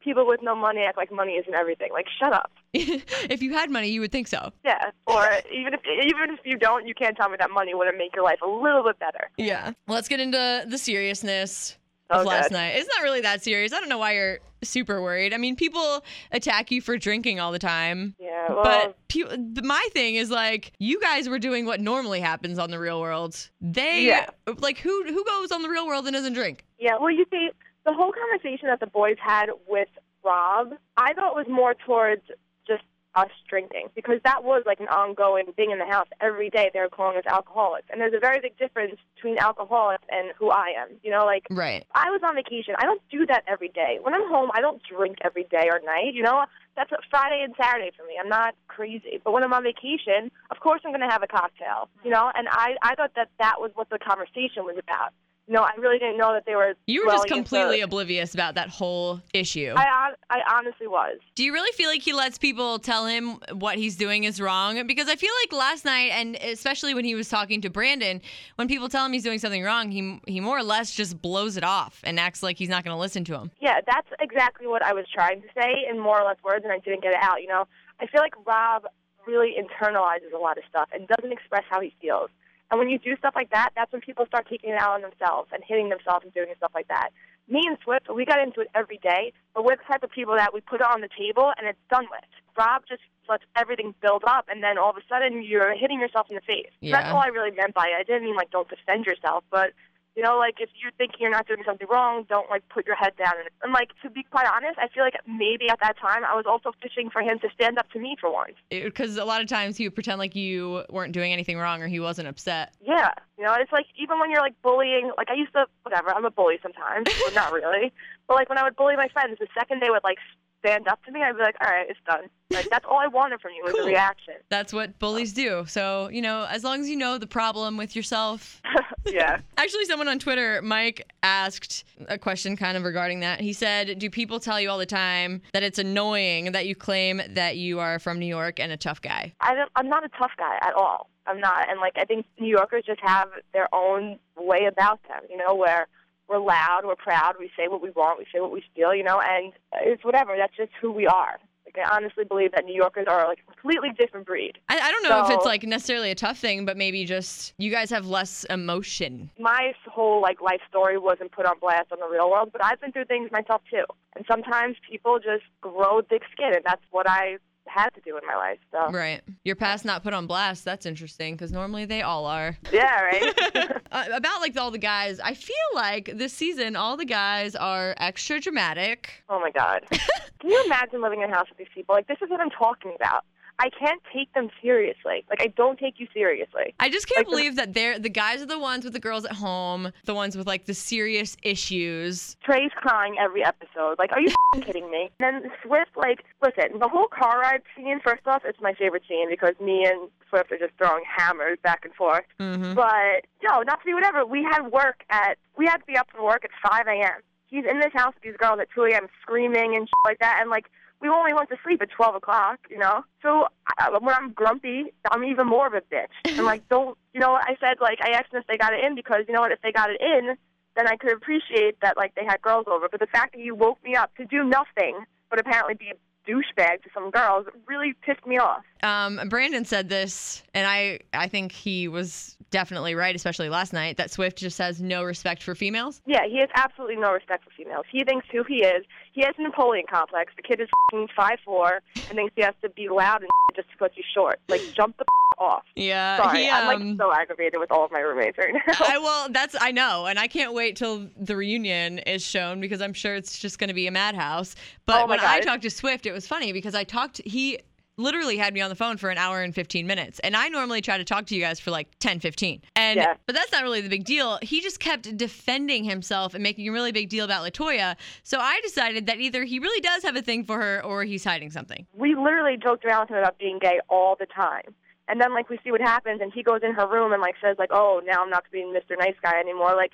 people 0.06 0.26
with 0.26 0.42
no 0.42 0.56
money 0.56 0.82
act 0.88 0.96
like 0.96 1.12
money 1.12 1.34
isn't 1.34 1.54
everything. 1.54 1.90
Like 1.92 2.06
shut 2.18 2.32
up. 2.32 2.52
if 2.74 3.42
you 3.42 3.52
had 3.54 3.70
money, 3.70 3.90
you 3.90 4.00
would 4.00 4.12
think 4.12 4.28
so. 4.30 4.52
Yeah. 4.64 4.92
Or 5.08 5.28
even 5.54 5.74
if 5.74 5.82
even 5.86 6.30
if 6.36 6.40
you 6.46 6.58
don't, 6.58 6.88
you 6.88 6.94
can't 6.94 7.18
tell 7.18 7.28
me 7.30 7.36
that 7.40 7.52
money 7.52 7.74
wouldn't 7.74 7.98
make 7.98 8.16
your 8.16 8.24
life 8.24 8.40
a 8.42 8.48
little 8.48 8.84
bit 8.84 8.98
better. 9.00 9.30
Yeah. 9.38 9.72
Let's 9.88 10.08
get 10.08 10.22
into 10.22 10.66
the 10.68 10.78
seriousness 10.78 11.78
of 12.10 12.22
Oh, 12.22 12.24
last 12.24 12.50
good. 12.50 12.54
night. 12.56 12.76
It's 12.78 12.88
not 12.96 13.04
really 13.04 13.22
that 13.22 13.44
serious. 13.44 13.74
I 13.74 13.80
don't 13.80 13.90
know 13.90 13.98
why 13.98 14.14
you're 14.14 14.40
super 14.64 15.02
worried. 15.02 15.34
I 15.34 15.38
mean, 15.38 15.56
people 15.56 16.04
attack 16.32 16.70
you 16.72 16.82
for 16.82 16.98
drinking 16.98 17.40
all 17.40 17.52
the 17.52 17.60
time. 17.60 18.16
Yeah. 18.20 18.52
Well, 18.52 18.64
But 18.64 19.64
my 19.66 19.88
thing 19.92 20.16
is 20.16 20.30
like 20.30 20.72
you 20.80 21.00
guys 21.02 21.28
were 21.28 21.40
doing 21.40 21.66
what 21.66 21.80
normally 21.82 22.20
happens 22.20 22.60
on 22.60 22.70
the 22.70 22.78
real 22.80 23.02
world. 23.02 23.50
They 23.60 24.04
Yeah. 24.04 24.28
like 24.60 24.78
who 24.78 25.04
who 25.06 25.24
goes 25.26 25.52
on 25.52 25.62
the 25.64 25.70
real 25.70 25.88
world 25.88 26.06
and 26.06 26.14
doesn't 26.14 26.34
drink? 26.34 26.64
Yeah, 26.78 26.98
well, 27.00 27.10
you 27.12 27.26
see, 27.32 27.50
the 27.86 27.94
whole 27.94 28.12
conversation 28.12 28.68
that 28.68 28.80
the 28.80 28.88
boys 28.88 29.18
had 29.20 29.50
with 29.68 29.90
Rob, 30.24 30.74
I 30.98 31.14
thought 31.14 31.36
was 31.36 31.46
more 31.48 31.76
towards 31.76 32.24
just 32.68 32.84
us 33.16 33.30
drinking 33.48 33.88
because 33.96 34.20
that 34.26 34.44
was 34.44 34.64
like 34.66 34.80
an 34.80 34.88
ongoing 34.88 35.46
thing 35.56 35.72
in 35.72 35.80
the 35.80 35.86
house. 35.86 36.08
Every 36.20 36.50
day 36.50 36.72
they 36.74 36.80
were 36.80 36.90
calling 36.90 37.18
us 37.18 37.24
alcoholics, 37.28 37.88
and 37.92 38.02
there's 38.02 38.14
a 38.14 38.20
very 38.20 38.42
big 38.42 38.58
difference 38.58 38.96
between 39.16 39.38
alcoholics 39.38 40.04
and 40.10 40.34
who 40.38 40.50
I 40.50 40.74
am. 40.82 40.98
You 41.04 41.12
know, 41.12 41.26
like 41.26 41.46
Right. 41.50 41.86
I 41.94 42.10
was 42.10 42.22
on 42.24 42.36
vacation. 42.36 42.76
I 42.78 42.86
don't 42.86 43.02
do 43.10 43.26
that 43.28 43.44
every 43.48 43.70
day. 43.70 44.00
When 44.02 44.14
I'm 44.14 44.28
home, 44.28 44.50
I 44.54 44.62
don't 44.62 44.82
drink 44.84 45.18
every 45.24 45.44
day 45.44 45.70
or 45.72 45.80
night. 45.86 46.14
You 46.14 46.24
know, 46.24 46.44
that's 46.76 46.92
a 46.92 46.98
Friday 47.10 47.42
and 47.44 47.54
Saturday 47.62 47.92
for 47.96 48.04
me. 48.06 48.16
I'm 48.22 48.30
not 48.30 48.56
crazy. 48.68 49.22
But 49.24 49.32
when 49.32 49.44
I'm 49.44 49.54
on 49.54 49.64
vacation, 49.64 50.32
of 50.50 50.60
course 50.60 50.82
I'm 50.84 50.92
going 50.92 51.08
to 51.08 51.14
have 51.14 51.24
a 51.24 51.28
cocktail. 51.28 51.88
You 52.04 52.10
know, 52.12 52.32
and 52.34 52.48
I 52.50 52.76
I 52.82 52.96
thought 52.96 53.12
that 53.16 53.30
that 53.40 53.56
was 53.60 53.72
what 53.76 53.90
the 53.90 54.00
conversation 54.00 54.66
was 54.66 54.76
about. 54.78 55.14
Know, 55.48 55.62
I 55.62 55.80
really 55.80 56.00
didn't 56.00 56.18
know 56.18 56.34
that 56.34 56.46
they 56.48 56.56
were. 56.56 56.74
You 56.88 57.06
were 57.06 57.12
just 57.12 57.28
dwelling 57.28 57.40
into- 57.40 57.50
completely 57.50 57.82
oblivious 57.82 58.34
about 58.34 58.56
that 58.56 58.68
whole 58.70 59.22
issue. 59.32 59.74
I 59.78 60.14
I 60.32 60.42
honestly 60.52 60.88
was. 60.88 61.20
Do 61.36 61.44
you 61.44 61.54
really 61.54 61.72
feel 61.74 61.88
like 61.88 62.02
he 62.02 62.14
lets 62.14 62.40
people 62.40 62.80
tell 62.80 63.06
him 63.06 63.38
what 63.52 63.78
he's 63.78 63.96
doing 63.96 64.24
is 64.24 64.42
wrong? 64.42 64.88
Because 64.88 65.08
I 65.08 65.16
feel 65.16 65.30
like 65.44 65.54
last 65.54 65.86
night, 65.86 66.10
and 66.14 66.36
especially 66.38 66.96
when 66.96 67.06
he 67.06 67.14
was 67.14 67.30
talking 67.30 67.62
to 67.62 67.70
Brandon, 67.70 68.22
when 68.56 68.68
people 68.68 68.90
tell 68.90 69.06
him 69.06 69.14
he's 69.14 69.24
doing 69.24 69.38
something 69.38 69.64
wrong, 69.64 69.92
he 69.92 70.20
he 70.26 70.40
more 70.40 70.58
or 70.58 70.64
less 70.64 70.92
just 70.92 71.22
blows 71.22 71.58
it 71.58 71.64
off 71.64 72.02
and 72.04 72.20
acts 72.20 72.42
like 72.42 72.58
he's 72.58 72.70
not 72.70 72.84
going 72.84 72.96
to 72.96 73.00
listen 73.00 73.24
to 73.26 73.36
him. 73.36 73.52
Yeah, 73.62 73.82
that's 73.86 74.08
exactly 74.20 74.66
what 74.66 74.84
I 74.84 74.94
was 74.94 75.06
trying 75.14 75.44
to 75.44 75.48
say 75.56 75.86
in 75.88 76.00
more 76.00 76.20
or 76.20 76.26
less 76.28 76.38
words, 76.44 76.64
and 76.64 76.74
I 76.74 76.80
didn't 76.80 77.04
get 77.04 77.12
it 77.12 77.22
out. 77.22 77.44
You 77.44 77.50
know, 77.50 77.68
I 78.00 78.08
feel 78.08 78.22
like 78.22 78.34
Rob 78.48 78.86
really 79.28 79.54
internalizes 79.60 80.34
a 80.34 80.40
lot 80.40 80.58
of 80.58 80.64
stuff 80.68 80.90
and 80.92 81.08
doesn't 81.08 81.32
express 81.32 81.64
how 81.70 81.82
he 81.82 81.94
feels. 82.02 82.30
And 82.72 82.80
when 82.80 82.90
you 82.90 82.98
do 82.98 83.16
stuff 83.18 83.34
like 83.36 83.52
that, 83.52 83.70
that's 83.76 83.92
when 83.92 84.02
people 84.02 84.26
start 84.26 84.48
taking 84.50 84.72
it 84.72 84.82
out 84.82 84.96
on 84.96 85.02
themselves 85.02 85.50
and 85.54 85.64
hitting 85.66 85.90
themselves 85.90 86.24
and 86.24 86.34
doing 86.34 86.48
stuff 86.58 86.72
like 86.74 86.88
that. 86.88 87.10
Me 87.48 87.62
and 87.66 87.78
Swift, 87.84 88.08
we 88.14 88.26
got 88.26 88.42
into 88.42 88.62
it 88.62 88.70
every 88.74 88.98
day, 88.98 89.32
but 89.54 89.64
we're 89.64 89.76
the 89.76 89.84
type 89.84 90.02
of 90.02 90.10
people 90.10 90.36
that 90.36 90.52
we 90.54 90.62
put 90.62 90.82
it 90.82 90.88
on 90.88 91.02
the 91.02 91.10
table 91.16 91.54
and 91.58 91.68
it's 91.68 91.78
done 91.92 92.08
with. 92.10 92.26
Rob 92.58 92.84
just 92.90 93.02
lets 93.30 93.44
everything 93.56 93.94
build 94.02 94.24
up, 94.26 94.46
and 94.50 94.64
then 94.64 94.78
all 94.78 94.90
of 94.90 94.98
a 94.98 95.02
sudden 95.10 95.44
you're 95.44 95.76
hitting 95.76 96.00
yourself 96.00 96.28
in 96.30 96.36
the 96.36 96.42
face. 96.42 96.72
Yeah. 96.80 96.98
That's 96.98 97.14
all 97.14 97.22
I 97.22 97.28
really 97.28 97.52
meant 97.52 97.74
by 97.74 97.88
it. 97.88 98.00
I 98.00 98.04
didn't 98.04 98.24
mean 98.24 98.36
like 98.36 98.50
don't 98.50 98.70
defend 98.70 99.06
yourself, 99.06 99.44
but 99.52 99.74
you 100.16 100.24
know, 100.24 100.38
like 100.38 100.56
if 100.60 100.70
you're 100.82 100.92
thinking 100.98 101.18
you're 101.20 101.30
not 101.32 101.48
doing 101.48 101.62
something 101.66 101.88
wrong, 101.92 102.26
don't 102.30 102.50
like 102.50 102.68
put 102.70 102.86
your 102.88 102.96
head 102.96 103.14
down. 103.18 103.34
And, 103.38 103.50
and 103.64 103.74
like 103.74 103.90
to 104.02 104.10
be 104.10 104.24
quite 104.24 104.48
honest, 104.48 104.80
I 104.80 104.88
feel 104.88 105.04
like 105.04 105.16
maybe 105.28 105.70
at 105.70 105.80
that 105.82 105.98
time 105.98 106.24
I 106.24 106.36
was 106.36 106.46
also 106.48 106.72
fishing 106.82 107.10
for 107.10 107.22
him 107.22 107.40
to 107.40 107.50
stand 107.54 107.78
up 107.78 107.90
to 107.92 108.00
me 108.00 108.16
for 108.20 108.32
once. 108.32 108.54
Because 108.70 109.18
a 109.18 109.26
lot 109.26 109.42
of 109.42 109.48
times 109.48 109.76
he 109.78 109.86
would 109.86 109.94
pretend 109.96 110.20
like 110.20 110.36
you 110.36 110.84
weren't 110.90 111.12
doing 111.12 111.34
anything 111.34 111.58
wrong 111.58 111.82
or 111.82 111.88
he 111.88 112.00
wasn't 112.00 112.28
upset. 112.28 112.74
Yeah, 112.82 113.12
you 113.38 113.44
know, 113.44 113.54
it's 113.60 113.72
like 113.72 113.88
even 113.98 114.20
when 114.20 114.32
you're 114.32 114.42
like 114.42 114.60
bullying, 114.62 115.12
like 115.18 115.30
I 115.30 115.34
used 115.36 115.52
to, 115.54 115.66
whatever. 115.84 116.10
I'm 116.16 116.26
a 116.26 116.32
bully 116.32 116.60
sometimes, 116.62 117.08
but 117.26 117.34
not 117.36 117.52
really. 117.52 117.92
But 118.28 118.38
like 118.38 118.50
when 118.50 118.58
I 118.58 118.64
would 118.64 118.76
bully 118.76 118.96
my 118.96 119.08
friends, 119.10 119.38
the 119.40 119.46
second 119.56 119.84
they 119.84 119.92
would 119.92 120.04
like 120.04 120.18
stand 120.66 120.88
up 120.88 121.04
to 121.06 121.12
me, 121.12 121.22
I'd 121.22 121.38
be 121.38 121.44
like, 121.44 121.56
all 121.62 121.70
right, 121.70 121.86
it's 121.88 122.00
done. 122.08 122.24
Like 122.50 122.68
that's 122.72 122.86
all 122.90 122.98
I 122.98 123.06
wanted 123.06 123.40
from 123.40 123.52
you 123.56 123.64
was 123.64 123.74
Cool. 123.74 123.84
a 123.84 123.86
reaction. 123.86 124.34
That's 124.50 124.74
what 124.74 124.98
bullies 124.98 125.32
do. 125.34 125.64
So, 125.68 126.10
you 126.12 126.24
know, 126.24 126.48
as 126.50 126.64
long 126.64 126.82
as 126.82 126.90
you 126.90 126.96
know 126.96 127.20
the 127.20 127.28
problem 127.28 127.78
with 127.78 127.96
yourself, 127.96 128.64
Yeah. 129.06 129.40
Actually, 129.58 129.86
someone 129.86 130.08
on 130.08 130.20
Twitter, 130.20 130.62
Mike, 130.62 131.08
asked 131.24 131.86
a 132.08 132.18
question 132.18 132.56
kind 132.56 132.78
of 132.78 132.84
regarding 132.84 133.20
that. 133.22 133.42
He 133.42 133.54
said, 133.54 134.00
Do 134.00 134.10
people 134.10 134.40
tell 134.40 134.60
you 134.60 134.70
all 134.70 134.78
the 134.78 134.86
time 134.86 135.42
that 135.54 135.64
it's 135.64 135.80
annoying 135.80 136.52
that 136.52 136.68
you 136.68 136.76
claim 136.76 137.22
that 137.30 137.58
you 137.58 137.80
are 137.80 138.00
from 138.00 138.20
New 138.20 138.26
York 138.26 138.60
and 138.60 138.72
a 138.72 138.78
tough 138.78 139.02
guy? 139.02 139.34
I 139.40 139.56
don't, 139.56 139.72
I'm 139.76 139.90
not 139.90 140.04
a 140.04 140.10
tough 140.10 140.32
guy 140.38 140.58
at 140.62 140.74
all. 140.74 141.10
I'm 141.28 141.40
not. 141.40 141.70
And 141.70 141.80
like 141.80 141.94
I 141.98 142.06
think 142.06 142.26
New 142.40 142.50
Yorkers 142.50 142.84
just 142.86 143.02
have 143.02 143.30
their 143.54 143.74
own 143.74 144.20
way 144.38 144.66
about 144.66 145.00
them, 145.08 145.22
you 145.30 145.38
know, 145.38 145.56
where 145.56 145.88
we're 146.28 146.40
loud, 146.40 146.82
we're 146.86 146.96
proud, 146.96 147.36
we 147.40 147.52
say 147.58 147.68
what 147.68 147.82
we 147.82 147.92
want, 147.92 148.20
we 148.20 148.26
say 148.34 148.40
what 148.40 148.52
we 148.52 148.64
feel, 148.76 148.94
you 148.94 149.04
know, 149.04 149.22
and 149.22 149.54
it's 149.82 150.04
whatever. 150.04 150.36
That's 150.38 150.56
just 150.56 150.72
who 150.82 150.92
we 150.92 151.08
are. 151.08 151.40
I 151.78 151.96
honestly 151.96 152.24
believe 152.24 152.52
that 152.54 152.66
New 152.66 152.76
Yorkers 152.76 153.06
are 153.08 153.28
like 153.28 153.40
a 153.48 153.52
completely 153.52 153.90
different 153.98 154.26
breed. 154.26 154.58
I, 154.70 154.80
I 154.80 154.92
don't 154.92 155.04
know 155.04 155.26
if 155.26 155.32
it's 155.32 155.46
like 155.46 155.64
necessarily 155.64 156.12
a 156.12 156.16
tough 156.16 156.38
thing, 156.38 156.66
but 156.66 156.78
maybe 156.78 157.06
just 157.06 157.54
you 157.58 157.72
guys 157.72 157.90
have 157.90 158.08
less 158.08 158.44
emotion. 158.46 159.30
My 159.40 159.74
whole 159.90 160.22
like 160.22 160.42
life 160.42 160.62
story 160.70 160.98
wasn't 160.98 161.32
put 161.32 161.46
on 161.46 161.60
blast 161.60 161.92
on 161.92 162.00
the 162.00 162.08
real 162.08 162.30
world, 162.30 162.50
but 162.52 162.64
I've 162.64 162.80
been 162.82 162.92
through 162.92 163.06
things 163.06 163.32
myself 163.32 163.62
too. 163.70 163.86
And 164.16 164.26
sometimes 164.30 164.78
people 164.90 165.20
just 165.20 165.44
grow 165.62 166.02
thick 166.02 166.24
skin, 166.32 166.54
and 166.54 166.64
that's 166.64 166.84
what 166.92 167.10
I 167.10 167.38
had 167.68 167.90
to 167.90 168.02
do 168.02 168.18
in 168.18 168.26
my 168.28 168.36
life. 168.36 168.60
So 168.72 168.92
Right. 168.92 169.22
Your 169.44 169.56
past 169.56 169.86
not 169.86 170.04
put 170.04 170.14
on 170.14 170.28
blast. 170.28 170.64
That's 170.66 170.86
interesting 170.86 171.36
because 171.36 171.52
normally 171.52 171.86
they 171.86 172.02
all 172.02 172.26
are. 172.26 172.58
yeah, 172.72 173.02
right. 173.02 173.82
Uh, 173.92 174.04
about 174.14 174.42
like 174.42 174.58
all 174.58 174.72
the 174.72 174.78
guys, 174.78 175.22
I 175.22 175.34
feel 175.34 175.56
like 175.74 176.12
this 176.16 176.34
season 176.34 176.76
all 176.76 176.98
the 176.98 177.06
guys 177.06 177.56
are 177.56 177.94
extra 177.98 178.42
dramatic. 178.42 179.24
Oh 179.30 179.40
my 179.40 179.52
God. 179.52 179.86
Can 180.40 180.50
you 180.50 180.62
imagine 180.66 181.02
living 181.02 181.22
in 181.22 181.32
a 181.32 181.34
house 181.34 181.48
with 181.48 181.58
these 181.58 181.68
people? 181.74 181.96
Like, 181.96 182.08
this 182.08 182.18
is 182.22 182.30
what 182.30 182.42
I'm 182.42 182.50
talking 182.50 182.94
about. 182.96 183.24
I 183.60 183.70
can't 183.70 184.02
take 184.14 184.34
them 184.34 184.50
seriously. 184.62 185.24
Like, 185.30 185.42
I 185.42 185.48
don't 185.48 185.80
take 185.80 186.00
you 186.00 186.08
seriously. 186.14 186.74
I 186.80 186.90
just 186.90 187.08
can't 187.08 187.26
Like 187.28 187.32
believe 187.32 187.56
that 187.56 187.74
they're 187.74 187.98
the 187.98 188.10
guys 188.10 188.42
are 188.42 188.46
the 188.46 188.60
ones 188.60 188.84
with 188.84 188.94
the 188.94 189.00
girls 189.00 189.26
at 189.26 189.32
home, 189.34 189.92
the 190.04 190.14
ones 190.14 190.36
with 190.36 190.48
like 190.48 190.66
the 190.66 190.74
serious 190.74 191.38
issues. 191.44 192.36
Trey's 192.44 192.72
crying 192.76 193.16
every 193.20 193.44
episode. 193.46 193.98
Like, 193.98 194.12
are 194.12 194.20
you 194.20 194.34
kidding 194.62 194.90
me? 194.92 195.12
And 195.20 195.44
then 195.44 195.52
Swift, 195.64 195.92
like, 195.96 196.24
listen, 196.44 196.80
the 196.80 196.88
whole 196.88 197.08
car 197.08 197.40
ride 197.40 197.62
scene, 197.76 198.00
first 198.04 198.28
off, 198.28 198.44
it's 198.46 198.60
my 198.62 198.74
favorite 198.74 199.04
scene 199.08 199.30
because 199.30 199.54
me 199.62 199.86
and 199.86 200.10
Swift 200.30 200.52
are 200.52 200.58
just 200.58 200.74
throwing 200.78 201.04
hammers 201.06 201.58
back 201.64 201.86
and 201.86 201.94
forth. 201.94 202.26
Mm-hmm. 202.40 202.74
But, 202.74 203.26
no, 203.44 203.62
not 203.62 203.80
to 203.80 203.86
be 203.86 203.94
whatever, 203.94 204.26
we 204.26 204.44
had 204.44 204.72
work 204.72 205.04
at, 205.10 205.38
we 205.58 205.66
had 205.66 205.78
to 205.78 205.86
be 205.86 205.98
up 205.98 206.08
for 206.12 206.24
work 206.24 206.44
at 206.44 206.52
5 206.70 206.88
a.m. 206.88 207.22
He's 207.48 207.64
in 207.70 207.80
this 207.80 207.94
house 207.94 208.14
with 208.16 208.24
these 208.24 208.38
girls 208.38 208.60
at 208.60 208.68
2 208.76 208.84
a.m. 208.86 209.08
screaming 209.22 209.76
and 209.76 209.88
shit 209.88 210.04
like 210.04 210.20
that. 210.20 210.40
And, 210.42 210.50
like, 210.50 210.66
we 211.06 211.16
only 211.16 211.34
went 211.34 211.50
to 211.50 211.58
sleep 211.64 211.82
at 211.82 211.90
12 211.92 212.16
o'clock, 212.16 212.60
you 212.70 212.78
know? 212.78 213.04
So 213.22 213.48
I, 213.78 213.90
when 213.98 214.14
I'm 214.14 214.32
grumpy, 214.34 214.94
I'm 215.12 215.24
even 215.24 215.48
more 215.48 215.68
of 215.68 215.74
a 215.74 215.82
bitch. 215.82 216.16
And, 216.38 216.46
like, 216.46 216.68
don't, 216.68 216.98
you 217.14 217.20
know, 217.20 217.34
I 217.34 217.56
said, 217.60 217.78
like, 217.80 218.00
I 218.02 218.12
asked 218.12 218.32
them 218.32 218.42
if 218.42 218.48
they 218.48 218.58
got 218.58 218.74
it 218.74 218.84
in 218.84 218.96
because, 218.96 219.24
you 219.28 219.34
know 219.34 219.42
what, 219.42 219.52
if 219.52 219.62
they 219.62 219.72
got 219.72 219.90
it 219.90 220.02
in, 220.02 220.36
then 220.76 220.88
I 220.88 220.98
could 220.98 221.14
appreciate 221.14 221.80
that, 221.82 221.96
like, 221.96 222.14
they 222.16 222.26
had 222.26 222.42
girls 222.42 222.66
over. 222.68 222.88
But 222.90 223.00
the 223.00 223.08
fact 223.08 223.34
that 223.34 223.42
you 223.42 223.56
woke 223.56 223.82
me 223.84 223.96
up 223.96 224.14
to 224.16 224.26
do 224.26 224.44
nothing 224.44 225.06
but 225.30 225.40
apparently 225.40 225.76
be 225.76 225.94
douchebag 226.28 226.84
to 226.84 226.90
some 226.94 227.12
girls 227.12 227.48
really 227.68 227.94
pissed 228.06 228.26
me 228.26 228.38
off. 228.38 228.64
Um, 228.84 229.20
Brandon 229.30 229.66
said 229.66 229.90
this, 229.90 230.44
and 230.54 230.68
I 230.68 231.00
I 231.14 231.28
think 231.28 231.52
he 231.52 231.88
was 231.88 232.38
definitely 232.52 232.96
right, 232.96 233.16
especially 233.16 233.50
last 233.50 233.74
night, 233.74 233.98
that 233.98 234.12
Swift 234.12 234.38
just 234.38 234.58
has 234.58 234.82
no 234.82 235.04
respect 235.04 235.44
for 235.44 235.56
females. 235.56 236.02
Yeah, 236.06 236.26
he 236.28 236.40
has 236.40 236.50
absolutely 236.56 236.96
no 236.96 237.12
respect 237.12 237.44
for 237.44 237.50
females. 237.52 237.86
He 237.92 238.04
thinks 238.04 238.26
who 238.32 238.44
he 238.44 238.64
is. 238.64 238.86
He 239.14 239.22
has 239.22 239.34
a 239.38 239.42
Napoleon 239.42 239.86
complex. 239.90 240.34
The 240.36 240.44
kid 240.44 240.62
is 240.62 240.68
f***ing 240.94 241.08
five 241.16 241.40
four 241.44 241.82
and 241.96 242.16
thinks 242.16 242.34
he 242.36 242.44
has 242.44 242.56
to 242.62 242.70
be 242.70 242.90
loud 242.90 243.22
and 243.22 243.30
just 243.56 243.70
because 243.72 243.92
he's 243.96 244.06
short. 244.14 244.40
Like, 244.48 244.62
jump 244.74 244.98
the 244.98 245.06
off. 245.38 245.64
Yeah, 245.76 246.18
Sorry, 246.18 246.44
he, 246.44 246.50
I'm 246.50 246.68
um, 246.82 246.90
like 246.90 246.98
so 246.98 247.14
aggravated 247.14 247.60
with 247.60 247.72
all 247.72 247.86
of 247.86 247.92
my 247.92 248.00
roommates 248.00 248.38
right 248.38 248.54
now. 248.54 248.74
I 248.80 248.98
well, 248.98 249.28
that's 249.30 249.56
I 249.60 249.72
know, 249.72 250.06
and 250.06 250.18
I 250.20 250.28
can't 250.28 250.54
wait 250.54 250.76
till 250.76 251.08
the 251.18 251.36
reunion 251.36 252.00
is 252.00 252.24
shown 252.24 252.60
because 252.60 252.82
I'm 252.82 252.94
sure 252.94 253.16
it's 253.16 253.40
just 253.40 253.60
going 253.60 253.68
to 253.70 253.74
be 253.74 253.88
a 253.88 253.92
madhouse. 253.92 254.56
But 254.86 255.04
Oh 255.04 255.08
when 255.08 255.20
I 255.20 255.40
talked 255.40 255.64
to 255.64 255.70
Swift, 255.70 256.06
it 256.06 256.12
was 256.12 256.28
funny 256.28 256.54
because 256.54 256.76
I 256.76 256.84
talked. 256.84 257.22
He 257.26 257.60
literally 257.98 258.38
had 258.38 258.54
me 258.54 258.62
on 258.62 258.70
the 258.70 258.76
phone 258.76 258.98
for 258.98 259.10
an 259.10 259.18
hour 259.18 259.42
and 259.42 259.56
15 259.56 259.88
minutes, 259.88 260.20
and 260.20 260.36
I 260.36 260.50
normally 260.50 260.82
try 260.82 260.98
to 260.98 261.04
talk 261.04 261.28
to 261.28 261.36
you 261.36 261.42
guys 261.42 261.60
for 261.60 261.72
like 261.72 261.88
10, 262.00 262.20
15. 262.20 262.62
And 262.76 262.98
Yeah. 262.98 263.14
but 263.26 263.36
that's 263.36 263.52
not 263.52 263.64
really 263.64 263.82
the 263.82 263.90
big 263.90 264.04
deal. 264.04 264.38
He 264.42 264.62
just 264.62 264.80
kept 264.80 265.16
defending 265.16 265.84
himself 265.86 266.34
and 266.34 266.44
making 266.44 266.68
a 266.68 266.72
really 266.72 266.92
big 266.92 267.10
deal 267.10 267.24
about 267.26 267.46
Latoya. 267.46 267.96
So 268.24 268.40
I 268.40 268.60
decided 268.62 269.06
that 269.08 269.20
either 269.20 269.44
he 269.46 269.60
really 269.60 269.80
does 269.82 270.04
have 270.04 270.16
a 270.16 270.22
thing 270.22 270.44
for 270.44 270.60
her 270.60 270.84
or 270.84 271.04
he's 271.04 271.24
hiding 271.24 271.52
something. 271.52 271.88
we 271.94 272.16
literally 272.16 272.58
joked 272.62 272.84
around 272.86 273.02
with 273.02 273.12
him 273.12 273.18
about 273.18 273.38
being 273.40 273.60
gay 273.60 273.80
all 273.90 274.16
the 274.20 274.26
time. 274.26 274.76
And 275.08 275.22
then 275.22 275.34
like 275.34 275.50
we 275.50 275.60
see 275.64 275.72
what 275.72 275.82
happens 275.82 276.22
and 276.22 276.34
he 276.34 276.44
goes 276.44 276.62
in 276.64 276.74
her 276.74 276.88
room 276.88 277.14
and 277.14 277.22
like 277.22 277.36
says 277.42 277.58
like, 277.60 277.70
Oh, 277.72 278.02
now 278.06 278.24
I'm 278.24 278.30
not 278.30 278.46
being 278.52 278.74
Mr. 278.74 278.98
Nice 278.98 279.16
Guy 279.22 279.40
anymore. 279.40 279.76
Like 279.76 279.92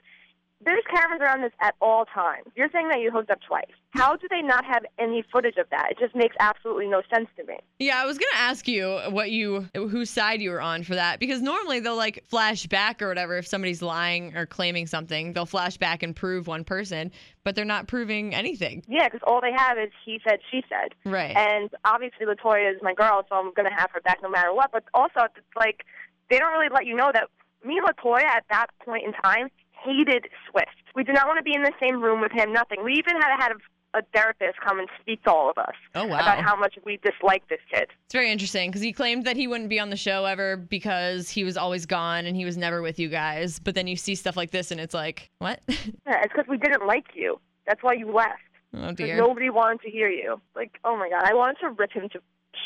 there's 0.63 0.83
cameras 0.93 1.21
around 1.21 1.41
this 1.41 1.51
at 1.61 1.75
all 1.81 2.05
times. 2.05 2.47
You're 2.55 2.69
saying 2.71 2.89
that 2.89 2.99
you 2.99 3.11
hooked 3.11 3.31
up 3.31 3.39
twice. 3.47 3.65
How 3.91 4.15
do 4.15 4.27
they 4.29 4.41
not 4.41 4.63
have 4.63 4.83
any 4.99 5.23
footage 5.31 5.57
of 5.57 5.65
that? 5.71 5.89
It 5.91 5.99
just 5.99 6.15
makes 6.15 6.35
absolutely 6.39 6.87
no 6.87 7.01
sense 7.13 7.27
to 7.37 7.45
me. 7.45 7.57
Yeah, 7.79 8.01
I 8.01 8.05
was 8.05 8.17
gonna 8.17 8.31
ask 8.35 8.67
you 8.67 8.99
what 9.09 9.31
you 9.31 9.67
whose 9.75 10.09
side 10.09 10.41
you 10.41 10.51
were 10.51 10.61
on 10.61 10.83
for 10.83 10.95
that 10.95 11.19
because 11.19 11.41
normally 11.41 11.79
they'll 11.79 11.97
like 11.97 12.23
flash 12.27 12.67
back 12.67 13.01
or 13.01 13.07
whatever 13.07 13.37
if 13.37 13.47
somebody's 13.47 13.81
lying 13.81 14.35
or 14.35 14.45
claiming 14.45 14.87
something, 14.87 15.33
they'll 15.33 15.45
flash 15.45 15.77
back 15.77 16.03
and 16.03 16.15
prove 16.15 16.47
one 16.47 16.63
person, 16.63 17.11
but 17.43 17.55
they're 17.55 17.65
not 17.65 17.87
proving 17.87 18.33
anything. 18.33 18.83
Yeah, 18.87 19.07
because 19.07 19.21
all 19.25 19.41
they 19.41 19.53
have 19.55 19.77
is 19.77 19.91
he 20.05 20.21
said, 20.27 20.39
she 20.49 20.63
said. 20.69 20.93
Right. 21.11 21.35
And 21.35 21.69
obviously 21.85 22.25
Latoya 22.25 22.73
is 22.73 22.81
my 22.81 22.93
girl, 22.93 23.25
so 23.27 23.35
I'm 23.35 23.51
gonna 23.53 23.73
have 23.75 23.91
her 23.91 24.01
back 24.01 24.19
no 24.21 24.29
matter 24.29 24.53
what. 24.53 24.71
But 24.71 24.83
also, 24.93 25.21
it's 25.35 25.45
like 25.55 25.83
they 26.29 26.37
don't 26.37 26.53
really 26.53 26.69
let 26.71 26.85
you 26.85 26.95
know 26.95 27.11
that 27.13 27.27
me 27.65 27.77
and 27.77 27.87
Latoya 27.87 28.23
at 28.23 28.45
that 28.49 28.67
point 28.85 29.05
in 29.05 29.13
time 29.13 29.49
hated 29.83 30.27
Swift. 30.49 30.69
We 30.95 31.03
did 31.03 31.15
not 31.15 31.27
want 31.27 31.37
to 31.37 31.43
be 31.43 31.55
in 31.55 31.63
the 31.63 31.73
same 31.79 32.01
room 32.01 32.21
with 32.21 32.31
him. 32.31 32.51
Nothing. 32.51 32.83
We 32.83 32.93
even 32.93 33.15
had 33.15 33.37
had 33.39 33.51
a, 33.51 33.99
a 33.99 34.01
therapist 34.13 34.59
come 34.65 34.79
and 34.79 34.87
speak 34.99 35.23
to 35.23 35.31
all 35.31 35.49
of 35.49 35.57
us 35.57 35.73
oh 35.95 36.05
wow. 36.05 36.15
about 36.15 36.43
how 36.43 36.55
much 36.55 36.75
we 36.85 36.97
disliked 36.97 37.49
this 37.49 37.59
kid. 37.71 37.87
it's 38.05 38.13
very 38.13 38.31
interesting 38.31 38.69
because 38.69 38.81
he 38.81 38.93
claimed 38.93 39.25
that 39.25 39.35
he 39.35 39.47
wouldn't 39.47 39.69
be 39.69 39.79
on 39.79 39.89
the 39.89 39.97
show 39.97 40.25
ever 40.25 40.57
because 40.57 41.29
he 41.29 41.43
was 41.43 41.57
always 41.57 41.85
gone 41.85 42.25
and 42.25 42.35
he 42.35 42.45
was 42.45 42.57
never 42.57 42.81
with 42.81 42.99
you 42.99 43.09
guys. 43.09 43.59
But 43.59 43.75
then 43.75 43.87
you 43.87 43.95
see 43.95 44.15
stuff 44.15 44.37
like 44.37 44.51
this 44.51 44.71
and 44.71 44.79
it's 44.79 44.93
like, 44.93 45.29
what? 45.39 45.61
Yeah, 46.07 46.21
it's 46.23 46.33
because 46.33 46.47
we 46.47 46.57
didn't 46.57 46.85
like 46.85 47.07
you. 47.13 47.39
That's 47.67 47.81
why 47.83 47.93
you 47.93 48.11
left. 48.11 48.41
oh 48.73 48.91
dear. 48.91 49.17
nobody 49.17 49.49
wanted 49.49 49.81
to 49.81 49.89
hear 49.89 50.09
you. 50.09 50.41
Like, 50.55 50.79
oh 50.83 50.97
my 50.97 51.09
god, 51.09 51.23
I 51.23 51.33
wanted 51.33 51.57
to 51.61 51.69
rip 51.69 51.91
him 51.91 52.09
to 52.09 52.19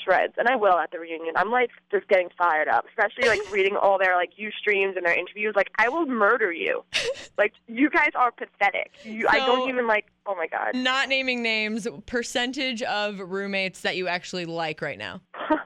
shreds, 0.04 0.34
and 0.38 0.48
I 0.48 0.56
will 0.56 0.78
at 0.78 0.92
the 0.92 1.00
reunion. 1.00 1.34
I'm 1.38 1.52
like 1.52 1.70
just 1.92 2.08
getting 2.08 2.30
fired 2.38 2.68
up, 2.68 2.86
especially 2.90 3.28
like 3.30 3.40
reading 3.52 3.76
all 3.76 3.98
their 3.98 4.16
like 4.16 4.32
Ustreams 4.40 4.96
and 4.98 5.06
their 5.06 5.18
interviews. 5.18 5.54
Like, 5.56 5.70
I 5.78 5.90
will 5.90 6.06
murder 6.06 6.52
you. 6.52 6.84
Like, 7.38 7.52
you 7.68 7.90
guys 7.90 8.12
are 8.16 8.32
pathetic. 8.32 8.92
You, 9.04 9.28
I 9.28 9.40
don't 9.40 9.68
even 9.68 9.88
like. 9.88 10.06
Oh 10.26 10.36
my 10.36 10.48
god. 10.48 10.74
Not 10.74 11.10
naming 11.10 11.44
names, 11.44 11.86
percentage 12.06 12.82
of 12.84 13.20
roommates 13.20 13.82
that 13.82 13.98
you 13.98 14.08
actually 14.08 14.46
like 14.46 14.82
right 14.82 14.98
now. 14.98 15.20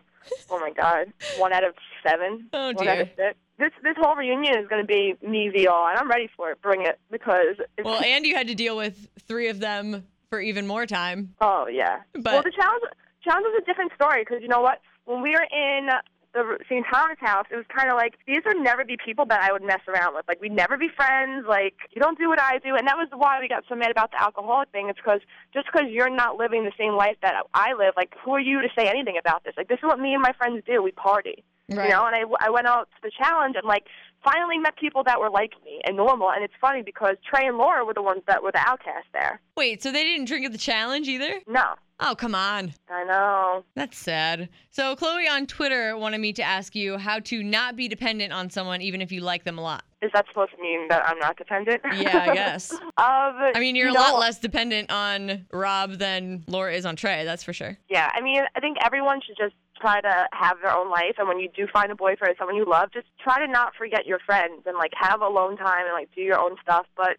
Oh 0.51 0.59
my 0.59 0.71
god. 0.71 1.11
One 1.37 1.53
out 1.53 1.63
of 1.63 1.73
seven. 2.07 2.47
Oh, 2.53 2.71
One 2.73 2.87
out 2.87 2.93
dear. 2.93 3.01
of 3.03 3.07
six. 3.15 3.37
This 3.57 3.71
this 3.83 3.95
whole 3.99 4.15
reunion 4.15 4.57
is 4.57 4.67
going 4.67 4.81
to 4.81 4.87
be 4.87 5.15
me 5.27 5.49
v 5.49 5.67
all, 5.67 5.87
and 5.87 5.97
I'm 5.97 6.09
ready 6.09 6.29
for 6.35 6.51
it. 6.51 6.61
Bring 6.61 6.85
it 6.85 6.99
because. 7.11 7.57
It's, 7.77 7.85
Well, 7.85 8.01
and 8.03 8.25
you 8.25 8.35
had 8.35 8.47
to 8.47 8.55
deal 8.55 8.75
with 8.77 9.09
three 9.27 9.49
of 9.49 9.59
them 9.59 10.05
for 10.29 10.39
even 10.39 10.65
more 10.67 10.85
time. 10.85 11.33
Oh 11.41 11.67
yeah. 11.67 11.99
But- 12.13 12.23
well, 12.25 12.43
the 12.43 12.51
challenge 12.51 12.83
challenge 13.29 13.45
was 13.45 13.61
a 13.61 13.65
different 13.65 13.91
story 13.93 14.25
because 14.25 14.41
you 14.41 14.47
know 14.47 14.61
what? 14.61 14.81
When 15.05 15.21
we 15.21 15.31
were 15.31 15.45
in 15.51 15.89
the 16.33 16.57
St. 16.69 16.85
Thomas 16.91 17.17
house, 17.19 17.45
it 17.49 17.55
was 17.55 17.65
kind 17.75 17.89
of 17.89 17.95
like 17.95 18.17
these 18.27 18.41
would 18.45 18.61
never 18.61 18.85
be 18.85 18.97
people 19.03 19.25
that 19.27 19.41
I 19.41 19.51
would 19.51 19.63
mess 19.63 19.81
around 19.87 20.15
with. 20.15 20.25
Like 20.27 20.41
we'd 20.41 20.51
never 20.51 20.77
be 20.77 20.89
friends. 20.95 21.45
Like 21.47 21.75
you 21.91 22.01
don't 22.01 22.17
do 22.17 22.29
what 22.29 22.39
I 22.41 22.59
do, 22.59 22.75
and 22.75 22.87
that 22.87 22.97
was 22.97 23.07
why 23.13 23.39
we 23.39 23.47
got 23.47 23.63
so 23.69 23.75
mad 23.75 23.91
about 23.91 24.11
the 24.11 24.21
alcoholic 24.21 24.69
thing. 24.69 24.89
It's 24.89 24.99
because 24.99 25.21
just 25.53 25.67
because 25.71 25.89
you're 25.89 26.09
not 26.09 26.37
living 26.37 26.65
the 26.65 26.73
same 26.77 26.93
life 26.93 27.17
that 27.21 27.33
I 27.53 27.73
live, 27.73 27.93
like 27.97 28.13
who 28.23 28.33
are 28.33 28.39
you 28.39 28.61
to 28.61 28.69
say 28.77 28.87
anything 28.87 29.17
about 29.19 29.43
this? 29.43 29.53
Like 29.57 29.67
this 29.67 29.77
is 29.77 29.85
what 29.85 29.99
me 29.99 30.13
and 30.13 30.21
my 30.21 30.33
friends 30.33 30.63
do. 30.65 30.81
We 30.81 30.91
party. 30.91 31.43
Right. 31.69 31.85
You 31.85 31.93
know, 31.93 32.05
and 32.05 32.15
I, 32.15 32.47
I 32.47 32.49
went 32.49 32.65
out 32.65 32.89
to 32.95 33.09
the 33.09 33.11
challenge 33.15 33.55
and 33.55 33.67
like 33.67 33.85
finally 34.23 34.57
met 34.57 34.75
people 34.75 35.03
that 35.03 35.19
were 35.19 35.29
like 35.29 35.51
me 35.63 35.81
and 35.85 35.95
normal. 35.95 36.31
And 36.31 36.43
it's 36.43 36.53
funny 36.59 36.81
because 36.81 37.15
Trey 37.27 37.45
and 37.45 37.57
Laura 37.57 37.85
were 37.85 37.93
the 37.93 38.01
ones 38.01 38.21
that 38.27 38.41
were 38.41 38.51
the 38.51 38.59
outcasts 38.59 39.09
there. 39.13 39.39
Wait, 39.55 39.83
so 39.83 39.91
they 39.91 40.03
didn't 40.03 40.25
drink 40.25 40.45
at 40.45 40.51
the 40.51 40.57
challenge 40.57 41.07
either? 41.07 41.41
No, 41.47 41.75
Oh, 42.01 42.15
come 42.15 42.33
on. 42.33 42.73
I 42.89 43.03
know. 43.03 43.65
That's 43.75 43.97
sad. 43.97 44.49
So, 44.71 44.95
Chloe 44.95 45.27
on 45.27 45.45
Twitter 45.47 45.97
wanted 45.97 46.19
me 46.19 46.31
to 46.33 46.43
ask 46.43 46.75
you 46.75 46.97
how 46.97 47.19
to 47.19 47.43
not 47.43 47.75
be 47.75 47.87
dependent 47.87 48.31
on 48.31 48.49
someone 48.49 48.81
even 48.81 49.01
if 49.01 49.11
you 49.11 49.21
like 49.21 49.43
them 49.43 49.57
a 49.57 49.61
lot. 49.61 49.83
Is 50.01 50.11
that 50.13 50.25
supposed 50.29 50.51
to 50.55 50.61
mean 50.61 50.87
that 50.87 51.05
I'm 51.05 51.19
not 51.19 51.35
dependent? 51.35 51.81
Yeah, 51.93 52.25
I 52.29 52.33
guess. 52.33 52.71
um, 52.73 52.89
I 52.97 53.59
mean, 53.59 53.75
you're 53.75 53.89
you 53.89 53.93
a 53.93 53.99
lot 53.99 54.17
less 54.17 54.39
dependent 54.39 54.89
on 54.89 55.45
Rob 55.51 55.93
than 55.93 56.45
Laura 56.47 56.73
is 56.73 56.85
on 56.85 56.95
Trey, 56.95 57.25
that's 57.25 57.43
for 57.43 57.51
sure. 57.51 57.77
Yeah, 57.89 58.09
I 58.13 58.21
mean, 58.21 58.43
I 58.55 58.59
think 58.61 58.77
everyone 58.83 59.19
should 59.25 59.35
just 59.37 59.55
try 59.81 59.99
to 59.99 60.27
have 60.31 60.57
their 60.61 60.73
own 60.73 60.89
life, 60.89 61.15
and 61.17 61.27
when 61.27 61.39
you 61.39 61.49
do 61.53 61.67
find 61.71 61.91
a 61.91 61.95
boyfriend, 61.95 62.35
someone 62.37 62.55
you 62.55 62.65
love, 62.65 62.91
just 62.93 63.07
try 63.21 63.45
to 63.45 63.51
not 63.51 63.73
forget 63.77 64.05
your 64.05 64.19
friends 64.25 64.63
and 64.65 64.77
like 64.77 64.91
have 64.95 65.21
alone 65.21 65.57
time 65.57 65.85
and 65.85 65.93
like 65.93 66.09
do 66.15 66.21
your 66.21 66.39
own 66.39 66.55
stuff. 66.61 66.85
But 66.95 67.17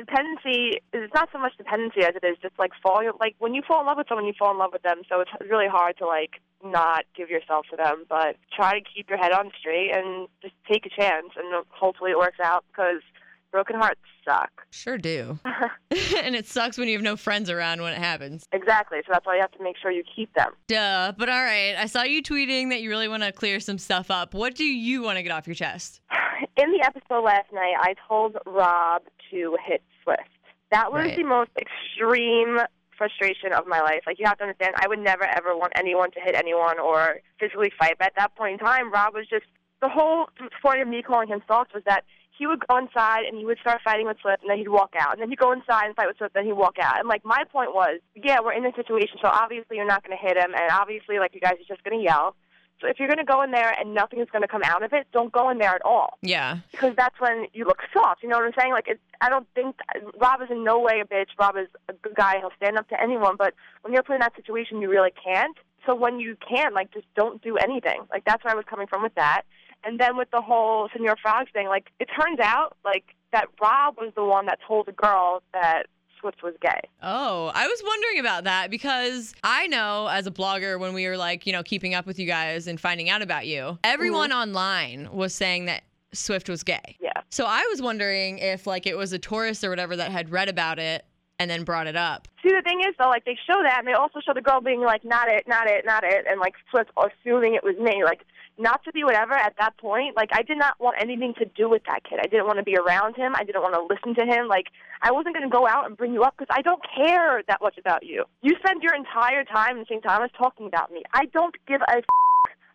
dependency 0.00 0.80
is 0.92 1.04
it's 1.04 1.14
not 1.14 1.28
so 1.32 1.38
much 1.38 1.56
dependency 1.56 2.00
as 2.00 2.16
it 2.16 2.24
is 2.24 2.36
just 2.40 2.58
like 2.58 2.72
falling. 2.82 3.10
Like 3.20 3.36
when 3.38 3.54
you 3.54 3.62
fall 3.66 3.80
in 3.80 3.86
love 3.86 3.98
with 3.98 4.08
someone, 4.08 4.26
you 4.26 4.32
fall 4.38 4.50
in 4.50 4.58
love 4.58 4.72
with 4.72 4.82
them. 4.82 5.02
So 5.08 5.20
it's 5.20 5.30
really 5.48 5.68
hard 5.68 5.98
to 5.98 6.06
like 6.06 6.40
not 6.64 7.04
give 7.16 7.30
yourself 7.30 7.66
to 7.70 7.76
them, 7.76 8.04
but 8.08 8.36
try 8.54 8.78
to 8.78 8.84
keep 8.84 9.08
your 9.08 9.18
head 9.18 9.32
on 9.32 9.50
straight 9.58 9.90
and 9.94 10.28
just 10.42 10.54
take 10.70 10.86
a 10.86 10.90
chance, 10.90 11.32
and 11.36 11.64
hopefully 11.70 12.10
it 12.10 12.18
works 12.18 12.40
out 12.42 12.64
because 12.70 13.02
broken 13.50 13.76
hearts 13.76 14.00
suck. 14.24 14.50
Sure 14.70 14.98
do. 14.98 15.38
and 16.22 16.34
it 16.36 16.46
sucks 16.46 16.78
when 16.78 16.88
you 16.88 16.96
have 16.96 17.02
no 17.02 17.16
friends 17.16 17.50
around 17.50 17.82
when 17.82 17.92
it 17.92 17.98
happens. 17.98 18.44
Exactly. 18.52 18.98
So 19.06 19.12
that's 19.12 19.26
why 19.26 19.36
you 19.36 19.40
have 19.40 19.52
to 19.52 19.62
make 19.62 19.76
sure 19.80 19.90
you 19.90 20.04
keep 20.14 20.32
them. 20.34 20.52
Duh. 20.68 21.12
But 21.16 21.28
all 21.28 21.42
right, 21.42 21.74
I 21.76 21.86
saw 21.86 22.02
you 22.02 22.22
tweeting 22.22 22.70
that 22.70 22.80
you 22.80 22.90
really 22.90 23.08
want 23.08 23.22
to 23.22 23.32
clear 23.32 23.60
some 23.60 23.78
stuff 23.78 24.10
up. 24.10 24.34
What 24.34 24.54
do 24.54 24.64
you 24.64 25.02
want 25.02 25.16
to 25.16 25.22
get 25.22 25.32
off 25.32 25.46
your 25.46 25.54
chest? 25.54 26.00
In 26.56 26.72
the 26.72 26.84
episode 26.84 27.22
last 27.22 27.52
night, 27.52 27.74
I 27.78 27.94
told 28.08 28.36
Rob 28.46 29.02
to 29.30 29.56
hit 29.66 29.82
Swift. 30.02 30.28
That 30.70 30.92
was 30.92 31.04
Right. 31.06 31.16
the 31.16 31.24
most 31.24 31.50
extreme 31.58 32.60
frustration 32.96 33.52
of 33.52 33.66
my 33.66 33.80
life. 33.80 34.02
Like 34.06 34.18
you 34.18 34.26
have 34.26 34.38
to 34.38 34.44
understand, 34.44 34.74
I 34.76 34.86
would 34.86 34.98
never 34.98 35.24
ever 35.24 35.56
want 35.56 35.72
anyone 35.76 36.10
to 36.12 36.20
hit 36.20 36.34
anyone 36.34 36.78
or 36.78 37.20
physically 37.38 37.70
fight. 37.78 37.96
But 37.98 38.08
at 38.08 38.14
that 38.16 38.34
point 38.36 38.60
in 38.60 38.66
time, 38.66 38.92
Rob 38.92 39.14
was 39.14 39.26
just 39.26 39.46
the 39.80 39.88
whole 39.88 40.28
point 40.62 40.80
of 40.82 40.88
me 40.88 41.02
calling 41.02 41.28
him 41.28 41.42
soft 41.48 41.72
was 41.74 41.82
that 41.86 42.04
he 42.30 42.46
would 42.46 42.66
go 42.66 42.76
inside 42.76 43.24
and 43.24 43.36
he 43.36 43.44
would 43.44 43.58
start 43.58 43.80
fighting 43.82 44.06
with 44.06 44.18
Swift, 44.20 44.42
and 44.42 44.50
then 44.50 44.58
he'd 44.58 44.68
walk 44.68 44.94
out, 44.98 45.12
and 45.12 45.20
then 45.20 45.28
he'd 45.28 45.38
go 45.38 45.52
inside 45.52 45.86
and 45.86 45.96
fight 45.96 46.06
with 46.06 46.16
Swift, 46.16 46.34
and 46.34 46.42
then 46.42 46.46
he'd 46.50 46.58
walk 46.58 46.78
out. 46.78 46.98
And 46.98 47.08
like 47.08 47.24
my 47.24 47.44
point 47.44 47.74
was, 47.74 48.00
yeah, 48.14 48.40
we're 48.42 48.52
in 48.52 48.62
this 48.62 48.74
situation, 48.76 49.18
so 49.20 49.28
obviously 49.28 49.76
you're 49.76 49.86
not 49.86 50.04
going 50.04 50.16
to 50.16 50.22
hit 50.22 50.36
him, 50.36 50.54
and 50.54 50.70
obviously 50.70 51.18
like 51.18 51.34
you 51.34 51.40
guys 51.40 51.54
are 51.54 51.68
just 51.68 51.82
going 51.84 51.98
to 51.98 52.04
yell. 52.04 52.36
So 52.80 52.88
if 52.88 52.98
you're 52.98 53.08
going 53.08 53.18
to 53.18 53.24
go 53.24 53.42
in 53.42 53.50
there 53.50 53.74
and 53.78 53.94
nothing 53.94 54.20
is 54.20 54.28
going 54.32 54.42
to 54.42 54.48
come 54.48 54.62
out 54.64 54.82
of 54.82 54.92
it, 54.92 55.06
don't 55.12 55.30
go 55.32 55.50
in 55.50 55.58
there 55.58 55.74
at 55.74 55.82
all 55.84 56.18
Yeah. 56.22 56.58
because 56.70 56.94
that's 56.96 57.20
when 57.20 57.46
you 57.52 57.64
look 57.64 57.80
soft. 57.92 58.22
You 58.22 58.28
know 58.28 58.38
what 58.38 58.46
I'm 58.46 58.52
saying? 58.58 58.72
Like, 58.72 58.88
it, 58.88 59.00
I 59.20 59.28
don't 59.28 59.46
think 59.54 59.76
Rob 60.20 60.40
is 60.42 60.48
in 60.50 60.64
no 60.64 60.78
way 60.80 61.00
a 61.00 61.04
bitch. 61.04 61.28
Rob 61.38 61.56
is 61.56 61.68
a 61.88 61.92
good 61.92 62.14
guy. 62.14 62.38
He'll 62.38 62.52
stand 62.56 62.78
up 62.78 62.88
to 62.88 63.00
anyone. 63.00 63.36
But 63.36 63.54
when 63.82 63.92
you're 63.92 64.02
put 64.02 64.14
in 64.14 64.20
that 64.20 64.34
situation, 64.34 64.80
you 64.80 64.88
really 64.90 65.12
can't. 65.22 65.56
So 65.86 65.94
when 65.94 66.20
you 66.20 66.36
can, 66.46 66.74
like, 66.74 66.92
just 66.92 67.06
don't 67.14 67.42
do 67.42 67.56
anything. 67.56 68.02
Like, 68.10 68.24
that's 68.24 68.44
where 68.44 68.52
I 68.52 68.56
was 68.56 68.64
coming 68.68 68.86
from 68.86 69.02
with 69.02 69.14
that. 69.14 69.42
And 69.84 69.98
then 69.98 70.16
with 70.16 70.30
the 70.30 70.42
whole 70.42 70.88
Senor 70.94 71.16
Frogs 71.22 71.50
thing, 71.52 71.66
like, 71.68 71.86
it 72.00 72.08
turns 72.18 72.38
out, 72.40 72.76
like, 72.84 73.04
that 73.32 73.46
Rob 73.60 73.96
was 73.98 74.12
the 74.14 74.24
one 74.24 74.46
that 74.46 74.58
told 74.66 74.86
the 74.86 74.92
girl 74.92 75.42
that 75.54 75.84
Swift 76.20 76.42
was 76.42 76.54
gay. 76.60 76.80
Oh, 77.02 77.50
I 77.54 77.66
was 77.66 77.82
wondering 77.84 78.20
about 78.20 78.44
that 78.44 78.70
because 78.70 79.34
I 79.42 79.66
know 79.66 80.08
as 80.08 80.26
a 80.26 80.30
blogger 80.30 80.78
when 80.78 80.92
we 80.92 81.06
were 81.08 81.16
like, 81.16 81.46
you 81.46 81.52
know, 81.52 81.62
keeping 81.62 81.94
up 81.94 82.06
with 82.06 82.18
you 82.18 82.26
guys 82.26 82.66
and 82.66 82.78
finding 82.78 83.08
out 83.08 83.22
about 83.22 83.46
you, 83.46 83.78
everyone 83.82 84.30
mm-hmm. 84.30 84.38
online 84.38 85.08
was 85.12 85.34
saying 85.34 85.64
that 85.66 85.82
Swift 86.12 86.48
was 86.48 86.62
gay. 86.62 86.96
Yeah. 87.00 87.12
So 87.30 87.46
I 87.46 87.66
was 87.70 87.80
wondering 87.80 88.38
if 88.38 88.66
like 88.66 88.86
it 88.86 88.96
was 88.96 89.12
a 89.12 89.18
tourist 89.18 89.64
or 89.64 89.70
whatever 89.70 89.96
that 89.96 90.10
had 90.10 90.30
read 90.30 90.48
about 90.48 90.78
it 90.78 91.04
and 91.40 91.50
then 91.50 91.64
brought 91.64 91.86
it 91.86 91.96
up. 91.96 92.28
See, 92.42 92.50
the 92.50 92.60
thing 92.62 92.80
is, 92.80 92.94
though, 92.98 93.08
like, 93.08 93.24
they 93.24 93.36
show 93.46 93.62
that, 93.62 93.78
and 93.78 93.88
they 93.88 93.94
also 93.94 94.20
show 94.20 94.34
the 94.34 94.42
girl 94.42 94.60
being 94.60 94.82
like, 94.82 95.04
not 95.04 95.26
it, 95.28 95.48
not 95.48 95.66
it, 95.66 95.86
not 95.86 96.04
it, 96.04 96.26
and, 96.28 96.38
like, 96.38 96.52
Swift 96.70 96.90
assuming 96.98 97.54
it 97.54 97.64
was 97.64 97.76
me. 97.78 98.04
Like, 98.04 98.26
not 98.58 98.84
to 98.84 98.92
be 98.92 99.04
whatever 99.04 99.34
at 99.34 99.54
that 99.58 99.76
point. 99.78 100.16
Like, 100.16 100.30
I 100.32 100.42
did 100.42 100.58
not 100.58 100.78
want 100.80 100.96
anything 101.00 101.34
to 101.38 101.44
do 101.56 101.68
with 101.68 101.82
that 101.88 102.04
kid. 102.04 102.18
I 102.22 102.26
didn't 102.26 102.46
want 102.46 102.58
to 102.58 102.62
be 102.62 102.76
around 102.76 103.16
him. 103.16 103.34
I 103.34 103.44
didn't 103.44 103.62
want 103.62 103.74
to 103.74 103.82
listen 103.82 104.14
to 104.16 104.32
him. 104.32 104.48
Like, 104.48 104.66
I 105.02 105.12
wasn't 105.12 105.34
going 105.34 105.48
to 105.48 105.52
go 105.52 105.66
out 105.66 105.86
and 105.86 105.96
bring 105.96 106.12
you 106.12 106.22
up 106.22 106.34
because 106.38 106.54
I 106.54 106.62
don't 106.62 106.82
care 106.94 107.42
that 107.48 107.60
much 107.62 107.78
about 107.78 108.04
you. 108.04 108.24
You 108.42 108.54
spend 108.62 108.82
your 108.82 108.94
entire 108.94 109.44
time 109.44 109.78
in 109.78 109.84
St. 109.86 110.02
Thomas 110.02 110.30
talking 110.36 110.66
about 110.66 110.92
me. 110.92 111.02
I 111.14 111.26
don't 111.26 111.54
give 111.66 111.80
a 111.82 111.98
f- 111.98 112.04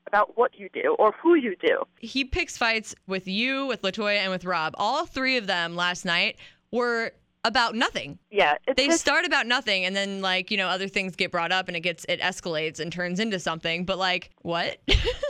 about 0.08 0.38
what 0.38 0.52
you 0.58 0.70
do 0.74 0.96
or 1.00 1.14
who 1.22 1.36
you 1.36 1.56
do. 1.56 1.84
He 2.00 2.24
picks 2.24 2.58
fights 2.58 2.96
with 3.08 3.28
you, 3.28 3.66
with 3.66 3.82
Latoya, 3.82 4.18
and 4.18 4.32
with 4.32 4.46
Rob. 4.46 4.76
All 4.78 5.06
three 5.06 5.38
of 5.38 5.48
them 5.48 5.76
last 5.76 6.06
night 6.06 6.38
were 6.72 7.12
about 7.46 7.76
nothing. 7.76 8.20
Yeah, 8.32 8.56
They 8.76 8.88
just, 8.88 9.00
start 9.00 9.26
about 9.26 9.46
nothing 9.46 9.86
and 9.86 9.96
then 9.96 10.22
like, 10.22 10.50
you 10.52 10.58
know, 10.58 10.68
other 10.68 10.88
things 10.88 11.16
get 11.16 11.32
brought 11.32 11.52
up 11.52 11.68
and 11.68 11.78
it 11.78 11.82
gets 11.82 12.06
it 12.10 12.20
escalates 12.20 12.80
and 12.80 12.92
turns 12.92 13.20
into 13.20 13.40
something. 13.40 13.86
But 13.86 13.98
like, 13.98 14.32
what? 14.42 14.78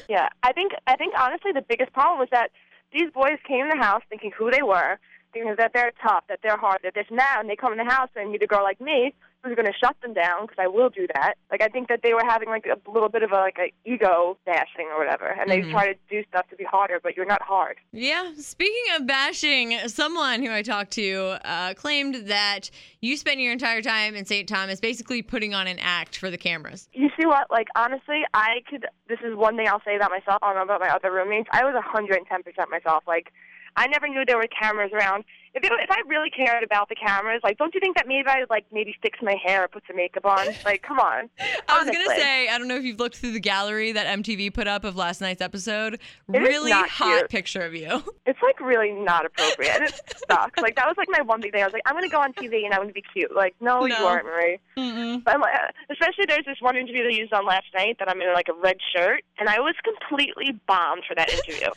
Yeah, 0.07 0.29
I 0.43 0.53
think 0.53 0.73
I 0.85 0.95
think 0.95 1.15
honestly 1.17 1.51
the 1.51 1.63
biggest 1.67 1.91
problem 1.91 2.19
was 2.19 2.29
that 2.31 2.51
these 2.93 3.09
boys 3.11 3.39
came 3.47 3.65
in 3.65 3.69
the 3.69 3.83
house 3.83 4.03
thinking 4.07 4.31
who 4.37 4.51
they 4.51 4.61
were, 4.61 4.99
thinking 5.33 5.55
that 5.57 5.71
they're 5.73 5.93
tough, 5.99 6.25
that 6.29 6.41
they're 6.43 6.57
hard, 6.57 6.81
that 6.83 6.95
and 7.09 7.17
that, 7.17 7.37
and 7.39 7.49
they 7.49 7.55
come 7.55 7.71
in 7.71 7.79
the 7.79 7.91
house 7.91 8.09
and 8.15 8.31
meet 8.31 8.43
a 8.43 8.47
girl 8.47 8.61
like 8.61 8.79
me 8.79 9.15
who's 9.45 9.55
going 9.55 9.71
to 9.71 9.77
shut 9.77 9.95
them 10.01 10.13
down 10.13 10.41
because 10.45 10.57
I 10.59 10.67
will 10.67 10.89
do 10.89 11.07
that. 11.15 11.35
Like 11.51 11.61
I 11.61 11.67
think 11.67 11.87
that 11.89 12.01
they 12.03 12.13
were 12.13 12.23
having 12.27 12.49
like 12.49 12.65
a 12.65 12.89
little 12.89 13.09
bit 13.09 13.23
of 13.23 13.31
a 13.31 13.35
like 13.35 13.57
a 13.59 13.71
ego 13.89 14.37
bashing 14.45 14.87
or 14.91 14.97
whatever, 14.97 15.27
and 15.27 15.49
they 15.49 15.61
Mhm. 15.61 15.71
try 15.71 15.93
to 15.93 15.99
do 16.09 16.23
stuff 16.29 16.47
to 16.49 16.55
be 16.55 16.63
harder, 16.63 16.99
but 17.01 17.15
you're 17.15 17.25
not 17.25 17.41
hard. 17.41 17.77
Yeah, 17.91 18.31
speaking 18.37 18.83
of 18.95 19.05
bashing, 19.07 19.77
someone 19.87 20.43
who 20.43 20.51
I 20.51 20.61
talked 20.61 20.91
to 20.93 21.37
uh, 21.45 21.73
claimed 21.75 22.27
that 22.27 22.69
you 23.01 23.17
spent 23.17 23.39
your 23.39 23.51
entire 23.53 23.81
time 23.81 24.15
in 24.15 24.25
St. 24.25 24.47
Thomas 24.49 24.79
basically 24.79 25.21
putting 25.21 25.53
on 25.53 25.67
an 25.67 25.77
act 25.79 26.17
for 26.17 26.31
the 26.31 26.37
cameras. 26.37 26.89
You 26.93 27.09
see 27.19 27.25
what? 27.27 27.49
Like 27.51 27.67
honestly, 27.75 28.23
I 28.33 28.61
could. 28.69 28.85
This 29.07 29.19
is 29.23 29.35
one 29.35 29.55
thing 29.55 29.67
I'll 29.67 29.81
say 29.85 29.95
about 29.95 30.11
myself. 30.11 30.39
I 30.41 30.47
don't 30.53 30.55
know 30.67 30.75
about 30.75 30.81
my 30.81 30.89
other 30.93 31.11
roommates. 31.11 31.47
I 31.51 31.63
was 31.63 31.73
110 31.75 32.43
percent 32.43 32.69
myself. 32.71 33.03
Like 33.07 33.31
I 33.77 33.87
never 33.87 34.07
knew 34.07 34.23
there 34.25 34.37
were 34.37 34.47
cameras 34.47 34.91
around. 34.93 35.23
If 35.53 35.63
it, 35.63 35.71
if 35.79 35.89
I 35.89 36.01
really 36.07 36.29
cared 36.29 36.63
about 36.65 36.89
the 36.89 36.95
cameras, 36.95 37.39
like, 37.41 37.57
don't 37.57 37.73
you 37.73 37.79
think 37.79 37.95
that 37.95 38.09
maybe 38.09 38.27
I 38.27 38.39
would, 38.41 38.49
like 38.49 38.65
maybe 38.73 38.93
fix 39.01 39.19
my 39.21 39.35
hair 39.41 39.63
or 39.63 39.67
put 39.69 39.83
some 39.87 39.95
makeup 39.95 40.25
on? 40.25 40.47
Like, 40.65 40.81
come 40.81 40.99
on. 40.99 41.29
I 41.69 41.79
was 41.79 41.85
gonna 41.85 42.09
say, 42.09 42.49
I 42.49 42.57
don't 42.57 42.67
know 42.67 42.75
if 42.75 42.83
you've 42.83 42.99
looked 42.99 43.17
through 43.17 43.31
the 43.31 43.39
gallery 43.39 43.91
that 43.93 44.05
MTV 44.19 44.53
put 44.53 44.67
up 44.67 44.83
of 44.83 44.97
last 44.97 45.21
night's 45.21 45.41
episode. 45.41 45.93
It 46.33 46.39
really 46.39 46.71
hot 46.71 46.87
cute. 47.19 47.29
picture 47.29 47.61
of 47.61 47.73
you. 47.73 48.03
It's 48.27 48.41
like 48.41 48.59
really 48.59 48.91
not 48.91 49.23
appropriate. 49.25 49.81
It 49.83 50.01
sucks. 50.29 50.59
Like 50.59 50.75
that 50.75 50.87
was 50.87 50.95
like 50.97 51.07
my 51.09 51.21
one 51.21 51.39
big 51.41 51.51
thing. 51.53 51.61
I 51.61 51.65
was 51.65 51.73
like, 51.73 51.83
I'm 51.85 51.93
gonna 51.95 52.09
go 52.09 52.19
on 52.19 52.33
TV 52.33 52.65
and 52.65 52.73
I'm 52.73 52.81
gonna 52.81 52.91
be 52.91 53.03
cute. 53.13 53.33
Like, 53.33 53.55
no, 53.61 53.81
No. 53.81 53.85
you 53.85 54.03
aren't, 54.03 54.25
Marie. 54.25 54.59
Mm-mm. 54.77 55.23
But 55.23 55.35
I'm 55.35 55.41
like, 55.41 55.53
uh, 55.53 55.67
especially 55.91 56.25
there's 56.27 56.43
this 56.45 56.57
one 56.59 56.75
interview 56.75 57.07
they 57.07 57.15
used 57.15 57.31
on 57.31 57.45
last 57.45 57.67
night 57.75 57.97
that 57.99 58.09
I'm 58.09 58.19
in 58.21 58.33
like 58.33 58.47
a 58.49 58.53
red 58.59 58.77
shirt, 58.95 59.23
and 59.37 59.47
I 59.47 59.59
was 59.59 59.75
completely 59.83 60.59
bombed 60.67 61.03
for 61.07 61.13
that 61.15 61.31
interview. 61.31 61.69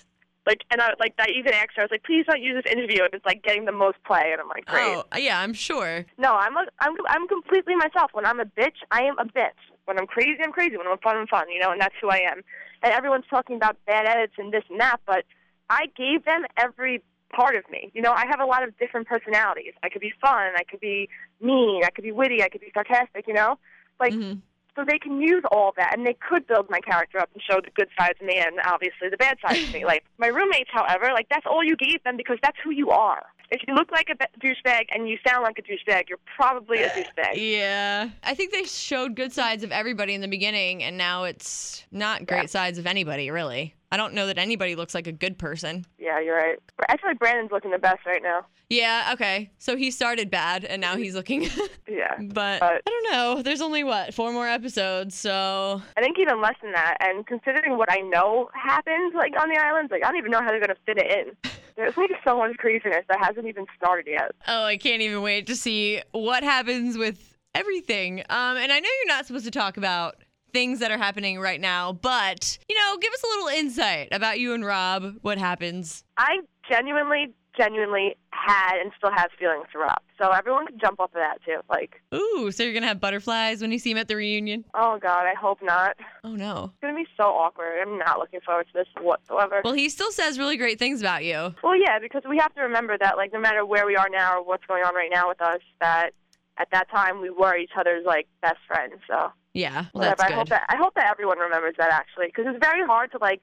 Like, 0.49 0.63
and 0.71 0.81
I 0.81 0.95
like 0.99 1.17
that 1.19 1.29
even 1.31 1.53
asked 1.53 1.73
her, 1.77 1.83
I 1.83 1.85
was 1.85 1.91
like, 1.93 2.03
please 2.05 2.25
don't 2.29 2.43
use 2.43 2.61
this 2.61 2.73
interview 2.73 3.05
if 3.05 3.13
it's 3.13 3.25
like 3.27 3.43
getting 3.45 3.67
the 3.67 3.73
most 3.85 3.99
play, 4.05 4.31
and 4.33 4.41
I'm 4.41 4.49
like, 4.49 4.65
great. 4.65 4.97
Oh, 4.97 5.05
yeah, 5.17 5.41
I'm 5.41 5.53
sure. 5.53 6.07
No, 6.17 6.35
I'm 6.35 6.57
a, 6.57 6.65
I'm 6.81 6.95
I'm 7.09 7.29
completely 7.29 7.77
myself. 7.77 8.11
When 8.15 8.25
I'm 8.27 8.41
a 8.41 8.47
bitch, 8.47 8.79
I 8.91 9.03
am 9.03 9.19
a 9.19 9.27
bitch. 9.27 9.61
When 9.85 9.99
I'm 9.99 10.07
crazy, 10.07 10.39
I'm 10.43 10.53
crazy. 10.53 10.77
When 10.77 10.87
I'm 10.87 10.99
fun, 10.99 11.17
I'm 11.17 11.27
fun. 11.27 11.49
You 11.51 11.61
know, 11.61 11.71
and 11.71 11.81
that's 11.81 11.95
who 12.01 12.09
I 12.09 12.21
am. 12.33 12.43
And 12.83 12.93
everyone's 12.93 13.27
talking 13.29 13.57
about 13.57 13.77
bad 13.87 14.07
edits 14.07 14.35
and 14.39 14.53
this 14.53 14.65
and 14.71 14.81
that, 14.81 14.99
but 15.07 15.25
I 15.69 15.87
gave 15.97 16.25
them 16.25 16.45
every 16.57 17.03
part 17.35 17.55
of 17.57 17.65
me. 17.71 17.91
You 17.95 18.01
know, 18.01 18.13
I 18.13 18.25
have 18.31 18.41
a 18.41 18.47
lot 18.47 18.63
of 18.67 18.77
different 18.79 19.07
personalities. 19.07 19.75
I 19.83 19.91
could 19.91 20.01
be 20.01 20.13
fun. 20.21 20.53
I 20.57 20.65
could 20.65 20.81
be 20.81 21.09
mean. 21.43 21.85
I 21.85 21.91
could 21.91 22.05
be 22.05 22.13
witty. 22.13 22.43
I 22.43 22.49
could 22.49 22.63
be 22.63 22.71
sarcastic. 22.73 23.27
You 23.29 23.35
know, 23.35 23.59
like 24.01 24.15
Mhm. 24.15 24.41
So 24.79 24.85
they 24.85 24.99
can 24.99 25.21
use 25.21 25.43
all 25.51 25.73
that, 25.77 25.97
and 25.97 26.07
they 26.07 26.15
could 26.15 26.47
build 26.47 26.71
my 26.71 26.81
character 26.81 27.19
up 27.19 27.29
and 27.35 27.43
show 27.43 27.61
the 27.61 27.71
good 27.75 27.89
sides 27.99 28.19
of 28.21 28.27
me 28.27 28.37
and 28.37 28.61
obviously 28.65 29.09
the 29.11 29.17
bad 29.17 29.37
sides 29.45 29.67
of 29.67 29.73
me. 29.73 29.85
Like 29.89 30.05
my 30.19 30.27
roommates, 30.27 30.69
however, 30.71 31.13
like 31.15 31.29
that's 31.31 31.47
all 31.47 31.65
you 31.65 31.75
gave 31.75 32.05
them 32.05 32.19
because 32.19 32.37
that's 32.43 32.59
who 32.63 32.71
you 32.71 32.91
are. 32.91 33.23
If 33.51 33.63
you 33.67 33.75
look 33.75 33.91
like 33.91 34.09
a 34.11 34.15
douchebag 34.41 34.87
and 34.95 35.09
you 35.09 35.17
sound 35.27 35.43
like 35.43 35.59
a 35.59 35.63
douchebag, 35.63 36.09
you're 36.09 36.19
probably 36.37 36.83
a 36.83 36.89
uh, 36.89 36.91
douchebag. 36.91 37.33
Yeah. 37.35 38.11
I 38.23 38.35
think 38.35 38.53
they 38.53 38.65
showed 38.65 39.15
good 39.17 39.33
sides 39.33 39.65
of 39.65 39.73
everybody 39.73 40.15
in 40.15 40.21
the 40.21 40.29
beginning, 40.29 40.83
and 40.83 40.99
now 40.99 41.25
it's 41.25 41.85
not 41.91 42.27
great 42.27 42.43
Yeah. 42.43 42.47
sides 42.47 42.79
of 42.79 42.87
anybody, 42.87 43.31
really. 43.31 43.75
I 43.91 43.97
don't 43.97 44.13
know 44.13 44.27
that 44.27 44.37
anybody 44.37 44.75
looks 44.77 44.95
like 44.95 45.07
a 45.07 45.13
good 45.13 45.39
person. 45.39 45.87
Yeah, 45.99 46.21
you're 46.21 46.37
right. 46.37 46.59
I 46.91 46.99
feel 46.99 47.09
like 47.11 47.19
Brandon's 47.19 47.51
looking 47.51 47.71
the 47.71 47.79
best 47.79 48.05
right 48.05 48.23
now. 48.23 48.45
Yeah, 48.69 49.13
okay. 49.15 49.51
So 49.57 49.79
he 49.79 49.91
started 49.91 50.31
bad, 50.31 50.67
and 50.67 50.79
now 50.83 50.97
he's 50.97 51.15
looking. 51.15 51.49
Yeah. 51.89 52.17
but 52.19 52.61
But- 52.61 52.83
I 52.87 52.91
don't 52.91 53.13
know. 53.13 53.43
There's 53.43 53.63
only, 53.63 53.83
what, 53.83 54.13
four 54.13 54.31
more 54.31 54.47
episodes, 54.47 55.15
so. 55.15 55.81
I 55.97 56.03
think 56.03 56.19
even 56.19 56.43
less 56.43 56.55
than 56.63 56.73
that. 56.73 56.99
And 57.01 57.27
considering 57.27 57.79
what 57.79 57.91
I 57.91 58.01
know 58.01 58.51
happened, 58.53 59.15
like 59.15 59.33
on 59.41 59.49
the 59.49 59.57
islands, 59.57 59.91
like 59.91 60.05
I 60.05 60.09
don't 60.09 60.19
even 60.19 60.31
know 60.31 60.41
how 60.43 60.49
they're 60.49 60.61
gonna 60.61 60.77
fit 60.85 60.99
it 60.99 61.11
in. 61.11 61.51
There's 61.79 61.97
like 61.97 62.11
so 62.27 62.39
much 62.39 62.57
craziness 62.57 63.05
that 63.09 63.25
hasn't 63.25 63.47
even 63.47 63.65
started 63.77 64.09
yet. 64.11 64.33
Oh, 64.49 64.65
I 64.65 64.77
can't 64.77 65.01
even 65.01 65.23
wait 65.23 65.47
to 65.47 65.55
see 65.55 66.03
what 66.11 66.43
happens 66.43 66.99
with 66.99 67.37
everything. 67.55 68.19
Um, 68.29 68.57
and 68.57 68.73
I 68.73 68.81
know 68.81 68.89
you're 69.05 69.15
not 69.15 69.27
supposed 69.27 69.45
to 69.45 69.53
talk 69.53 69.77
about 69.77 70.17
things 70.53 70.81
that 70.81 70.91
are 70.91 70.99
happening 70.99 71.39
right 71.39 71.61
now, 71.61 71.93
but 71.93 72.59
you 72.69 72.75
know, 72.75 72.97
give 73.01 73.13
us 73.13 73.23
a 73.23 73.27
little 73.29 73.49
insight 73.49 74.09
about 74.11 74.41
you 74.41 74.55
and 74.55 74.65
Rob. 74.65 75.19
What 75.23 75.39
happens? 75.39 76.03
I 76.17 76.41
genuinely, 76.69 77.33
genuinely 77.57 78.17
had 78.31 78.79
and 78.81 78.93
still 78.97 79.11
has 79.11 79.29
feelings 79.39 79.67
for 79.73 79.81
Rob. 79.81 79.99
So 80.21 80.31
everyone 80.31 80.67
can 80.67 80.79
jump 80.79 81.01
off 81.01 81.11
of 81.11 81.15
that 81.15 81.39
too. 81.45 81.59
Like, 81.69 82.01
Ooh, 82.15 82.51
so 82.53 82.63
you're 82.63 82.73
gonna 82.75 82.87
have 82.87 83.01
butterflies 83.01 83.61
when 83.61 83.73
you 83.73 83.79
see 83.79 83.91
him 83.91 83.99
at 83.99 84.09
the 84.09 84.17
reunion? 84.17 84.65
oh 84.75 84.99
god, 85.01 85.27
I 85.27 85.35
hope 85.35 85.61
not. 85.63 85.97
Oh 86.25 86.35
no. 86.35 86.73
It's 86.75 86.81
gonna 86.83 86.95
be 86.95 87.07
so 87.17 87.25
awkward. 87.25 87.81
I'm 87.81 87.99
not 87.99 88.19
looking 88.19 88.41
forward 88.41 88.67
to 88.69 88.73
this 88.75 88.87
whatsoever. 89.01 89.63
Well, 89.65 89.75
he 89.75 89.89
still 89.89 90.13
says 90.13 90.39
really 90.39 90.57
great 90.57 90.79
things 90.79 91.01
about 91.01 91.25
you. 91.25 91.55
Well, 91.63 91.77
yeah, 91.77 91.99
because 91.99 92.23
we 92.29 92.39
have 92.39 92.55
to 92.55 92.63
remember 92.63 92.97
that, 92.99 93.17
like, 93.17 93.33
no 93.33 93.41
matter 93.41 93.65
where 93.67 93.87
we 93.87 93.97
are 93.97 94.09
now 94.11 94.39
or 94.39 94.45
what's 94.45 94.65
going 94.67 94.85
on 94.85 94.95
right 94.95 95.11
now 95.13 95.29
with 95.29 95.41
us, 95.43 95.61
that 95.81 96.11
at 96.59 96.69
that 96.73 96.91
time 96.91 97.21
we 97.21 97.31
were 97.31 97.57
each 97.57 97.71
other's 97.79 98.05
like 98.05 98.27
best 98.43 98.59
friends. 98.67 98.95
So 99.09 99.33
Yeah, 99.55 99.87
well, 99.95 100.09
whatever. 100.11 100.17
that's 100.19 100.33
I 100.33 100.35
hope 100.35 100.49
that 100.51 100.67
I 100.69 100.77
hope 100.77 100.95
that 100.95 101.09
everyone 101.11 101.39
remembers 101.39 101.75
that 101.79 101.91
actually, 101.93 102.27
because 102.27 102.47
it's 102.49 102.65
very 102.65 102.85
hard 102.87 103.13
to 103.13 103.19
like 103.21 103.43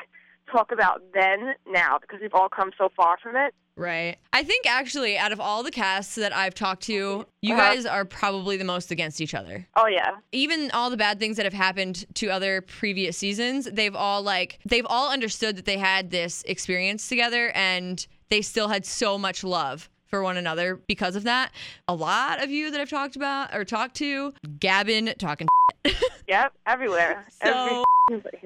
talk 0.51 0.71
about 0.71 1.01
then 1.13 1.53
now 1.67 1.97
because 1.99 2.19
we've 2.21 2.33
all 2.33 2.49
come 2.49 2.71
so 2.77 2.89
far 2.95 3.17
from 3.21 3.35
it. 3.35 3.53
Right. 3.77 4.15
I 4.31 4.43
think 4.43 4.65
actually, 4.69 5.17
out 5.17 5.33
of 5.33 5.41
all 5.41 5.61
the 5.61 5.71
casts 5.71 6.15
that 6.15 6.33
I've 6.33 6.55
talked 6.55 6.83
to, 6.83 7.25
you 7.41 7.53
Uh-huh. 7.53 7.73
guys 7.75 7.85
are 7.85 8.05
probably 8.05 8.55
the 8.55 8.63
most 8.63 8.89
against 8.89 9.19
each 9.19 9.33
other. 9.33 9.67
Oh 9.75 9.87
yeah. 9.87 10.11
Even 10.31 10.71
all 10.71 10.89
the 10.89 10.95
bad 10.97 11.19
things 11.19 11.35
that 11.37 11.45
have 11.45 11.53
happened 11.53 12.05
to 12.15 12.29
other 12.29 12.61
previous 12.61 13.17
seasons, 13.17 13.65
they've 13.65 13.95
all 13.95 14.21
like 14.21 14.59
they've 14.65 14.85
all 14.87 15.11
understood 15.11 15.57
that 15.57 15.65
they 15.65 15.77
had 15.77 16.09
this 16.11 16.41
experience 16.43 17.09
together 17.09 17.51
and 17.53 18.07
they 18.29 18.41
still 18.41 18.69
had 18.69 18.85
so 18.85 19.17
much 19.17 19.43
love 19.43 19.89
for 20.07 20.23
one 20.23 20.37
another 20.37 20.79
because 20.87 21.15
of 21.17 21.23
that. 21.23 21.51
A 21.89 21.95
lot 21.95 22.41
of 22.41 22.49
you 22.49 22.71
that 22.71 22.79
I've 22.79 22.89
talked 22.89 23.15
about 23.17 23.53
or 23.53 23.65
talked 23.65 23.95
to, 23.97 24.33
Gavin 24.59 25.13
talking 25.19 25.47
Yep. 26.27 26.53
Everywhere. 26.65 27.25
So-. 27.43 27.83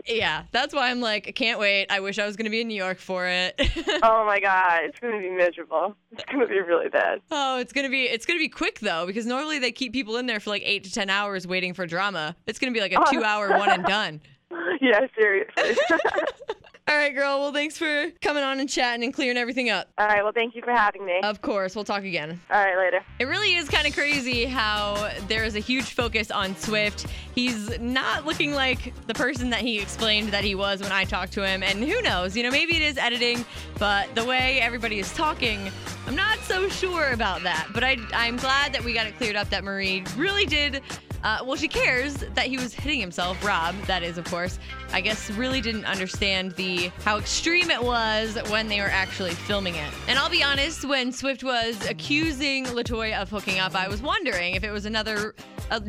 Yeah, 0.05 0.43
that's 0.51 0.73
why 0.73 0.89
I'm 0.89 1.01
like, 1.01 1.27
I 1.27 1.31
can't 1.31 1.59
wait. 1.59 1.87
I 1.89 1.99
wish 1.99 2.17
I 2.17 2.25
was 2.25 2.37
going 2.37 2.45
to 2.45 2.49
be 2.49 2.61
in 2.61 2.67
New 2.69 2.75
York 2.75 2.97
for 2.99 3.27
it. 3.27 3.59
Oh 4.01 4.25
my 4.25 4.39
god, 4.39 4.81
it's 4.85 4.97
gonna 4.99 5.19
be 5.19 5.29
miserable. 5.29 5.93
It's 6.11 6.23
gonna 6.25 6.47
be 6.47 6.59
really 6.61 6.87
bad. 6.87 7.19
Oh, 7.31 7.59
it's 7.59 7.73
gonna 7.73 7.89
be 7.89 8.03
it's 8.03 8.25
gonna 8.25 8.39
be 8.39 8.47
quick 8.47 8.79
though 8.79 9.05
because 9.05 9.25
normally 9.25 9.59
they 9.59 9.71
keep 9.73 9.91
people 9.91 10.15
in 10.17 10.25
there 10.25 10.39
for 10.39 10.51
like 10.51 10.61
eight 10.63 10.85
to 10.85 10.91
ten 10.91 11.09
hours 11.09 11.45
waiting 11.45 11.73
for 11.73 11.85
drama. 11.85 12.35
It's 12.45 12.59
gonna 12.59 12.71
be 12.71 12.79
like 12.79 12.93
a 12.93 12.99
Oh. 13.01 13.11
two 13.11 13.23
hour 13.23 13.49
one 13.49 13.69
and 13.69 13.83
done. 13.83 14.21
Yeah, 14.81 15.05
seriously. 15.15 15.75
All 16.89 16.95
right, 16.95 17.13
girl. 17.13 17.39
Well, 17.39 17.53
thanks 17.53 17.77
for 17.77 18.09
coming 18.19 18.41
on 18.41 18.59
and 18.59 18.67
chatting 18.67 19.03
and 19.03 19.13
clearing 19.13 19.37
everything 19.37 19.69
up. 19.69 19.89
All 19.99 20.07
right. 20.07 20.23
Well, 20.23 20.31
thank 20.31 20.55
you 20.55 20.63
for 20.63 20.71
having 20.71 21.05
me. 21.05 21.19
Of 21.21 21.39
course, 21.39 21.75
we'll 21.75 21.85
talk 21.85 22.03
again. 22.03 22.41
All 22.49 22.59
right. 22.59 22.75
Later. 22.75 23.03
It 23.19 23.25
really 23.25 23.53
is 23.53 23.69
kind 23.69 23.85
of 23.85 23.93
crazy 23.93 24.45
how 24.45 25.11
there 25.27 25.43
is 25.43 25.55
a 25.55 25.59
huge 25.59 25.93
focus 25.93 26.31
on 26.31 26.55
Swift. 26.55 27.05
He's 27.35 27.79
not 27.79 28.25
looking 28.25 28.53
like 28.53 28.91
the 29.05 29.13
person 29.13 29.51
that 29.51 29.59
he 29.59 29.79
explained 29.79 30.29
that 30.29 30.43
he 30.43 30.55
was 30.55 30.81
when 30.81 30.91
I 30.91 31.03
talked 31.03 31.33
to 31.33 31.45
him. 31.45 31.61
And 31.61 31.83
who 31.83 32.01
knows, 32.01 32.35
you 32.35 32.41
know, 32.41 32.49
maybe 32.49 32.75
it 32.75 32.81
is 32.81 32.97
editing, 32.97 33.45
but 33.77 34.13
the 34.15 34.25
way 34.25 34.59
everybody 34.59 34.97
is 34.97 35.13
talking, 35.13 35.69
I'm 36.07 36.15
not 36.15 36.39
so 36.39 36.69
sure 36.69 37.11
about 37.11 37.43
that. 37.43 37.67
But 37.71 37.83
I, 37.83 37.97
I'm 38.13 38.37
glad 38.37 38.73
that 38.73 38.83
we 38.83 38.93
got 38.93 39.05
it 39.05 39.15
cleared 39.15 39.35
up 39.35 39.51
that 39.51 39.63
Marie 39.63 40.03
really 40.17 40.47
did. 40.47 40.81
Uh, 41.23 41.39
well, 41.45 41.55
she 41.55 41.67
cares 41.67 42.15
that 42.15 42.47
he 42.47 42.57
was 42.57 42.73
hitting 42.73 42.99
himself. 42.99 43.43
Rob, 43.45 43.75
that 43.83 44.03
is, 44.03 44.17
of 44.17 44.25
course. 44.25 44.59
I 44.93 45.01
guess 45.01 45.29
really 45.31 45.61
didn't 45.61 45.85
understand 45.85 46.53
the 46.53 46.91
how 47.03 47.17
extreme 47.17 47.69
it 47.69 47.81
was 47.81 48.37
when 48.49 48.67
they 48.67 48.79
were 48.79 48.87
actually 48.87 49.31
filming 49.31 49.75
it. 49.75 49.91
And 50.07 50.17
I'll 50.17 50.29
be 50.29 50.43
honest, 50.43 50.85
when 50.85 51.11
Swift 51.11 51.43
was 51.43 51.85
accusing 51.87 52.65
Latoya 52.65 53.21
of 53.21 53.29
hooking 53.29 53.59
up, 53.59 53.75
I 53.75 53.87
was 53.87 54.01
wondering 54.01 54.55
if 54.55 54.63
it 54.63 54.71
was 54.71 54.85
another 54.85 55.35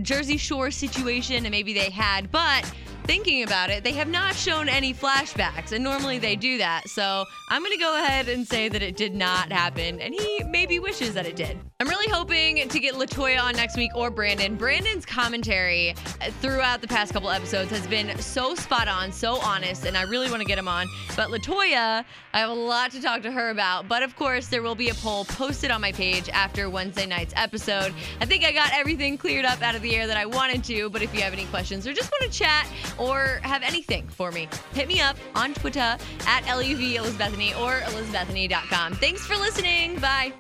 Jersey 0.03 0.37
Shore 0.37 0.71
situation 0.71 1.45
and 1.47 1.51
maybe 1.51 1.73
they 1.73 1.91
had, 1.91 2.31
but 2.31 2.71
thinking 3.11 3.43
about 3.43 3.71
it, 3.71 3.83
they 3.83 3.91
have 3.91 4.07
not 4.07 4.37
shown 4.37 4.69
any 4.69 4.95
flashbacks, 4.95 5.73
and 5.73 5.83
normally 5.83 6.21
they 6.21 6.37
do 6.37 6.59
that. 6.59 6.89
So 6.89 7.25
I'm 7.49 7.61
gonna 7.61 7.77
go 7.77 7.99
ahead 7.99 8.29
and 8.29 8.47
say 8.47 8.69
that 8.69 8.83
it 8.83 8.97
did 8.97 9.17
not 9.17 9.51
happen, 9.51 10.01
and 10.01 10.15
he 10.15 10.45
maybe 10.45 10.79
wishes 10.79 11.13
that 11.15 11.27
it 11.27 11.35
did. 11.35 11.59
I'm 11.81 11.89
really 11.89 12.09
hoping 12.13 12.69
to 12.69 12.79
get 12.79 12.95
Latoya 12.95 13.43
on 13.43 13.57
next 13.57 13.77
week 13.77 13.91
or 13.97 14.11
Brandon. 14.11 14.55
Brandon's 14.55 15.05
commentary 15.05 15.95
throughout 16.41 16.83
the 16.83 16.87
past 16.87 17.13
couple 17.13 17.31
episodes 17.31 17.71
has 17.71 17.85
been 17.89 18.17
so 18.19 18.55
spot 18.55 18.87
on, 18.87 19.11
so 19.11 19.41
honest, 19.41 19.87
and 19.87 19.97
I 19.97 20.03
really 20.03 20.31
want 20.31 20.43
to 20.43 20.47
get 20.47 20.57
him 20.59 20.69
on. 20.69 20.87
But 21.17 21.31
Latoya, 21.31 22.05
I 22.33 22.39
have 22.39 22.51
a 22.51 22.55
lot 22.55 22.93
to 22.93 23.03
talk 23.03 23.23
to 23.23 23.33
her 23.33 23.51
about. 23.51 23.89
But 23.89 24.05
of 24.05 24.15
course, 24.15 24.47
there 24.47 24.63
will 24.63 24.77
be 24.77 24.91
a 24.91 24.95
poll 24.95 25.25
posted 25.25 25.73
on 25.73 25.81
my 25.81 25.91
page 25.91 26.29
after 26.29 26.71
Wednesday 26.71 27.07
night's 27.07 27.35
episode. 27.37 27.93
I 28.21 28.27
think 28.27 28.45
I 28.45 28.53
got 28.53 28.71
everything 28.73 29.19
cleared 29.19 29.47
up 29.47 29.63
out 29.63 29.75
of 29.75 29.83
the 29.83 29.97
air 29.97 30.07
that 30.07 30.17
I 30.17 30.27
wanted 30.27 30.63
to, 30.65 30.91
but 30.91 31.03
if 31.03 31.13
you 31.13 31.23
have 31.23 31.33
any 31.33 31.47
questions 31.47 31.89
or 31.89 31.93
just 31.93 32.13
want 32.13 32.31
to 32.31 32.39
chat 32.39 32.69
or 33.01 33.41
have 33.43 33.63
anything 33.63 34.07
for 34.09 34.31
me, 34.31 34.49
hit 34.75 34.87
me 34.87 35.01
up 35.01 35.17
on 35.35 35.55
Twitter 35.55 35.97
at 36.27 36.43
LUV 36.45 36.97
Elizabethany 36.97 37.55
or 37.55 37.81
elizabethany.com. 37.89 38.95
Thanks 38.95 39.27
for 39.27 39.37
listening. 39.37 39.99
Bye. 39.99 40.33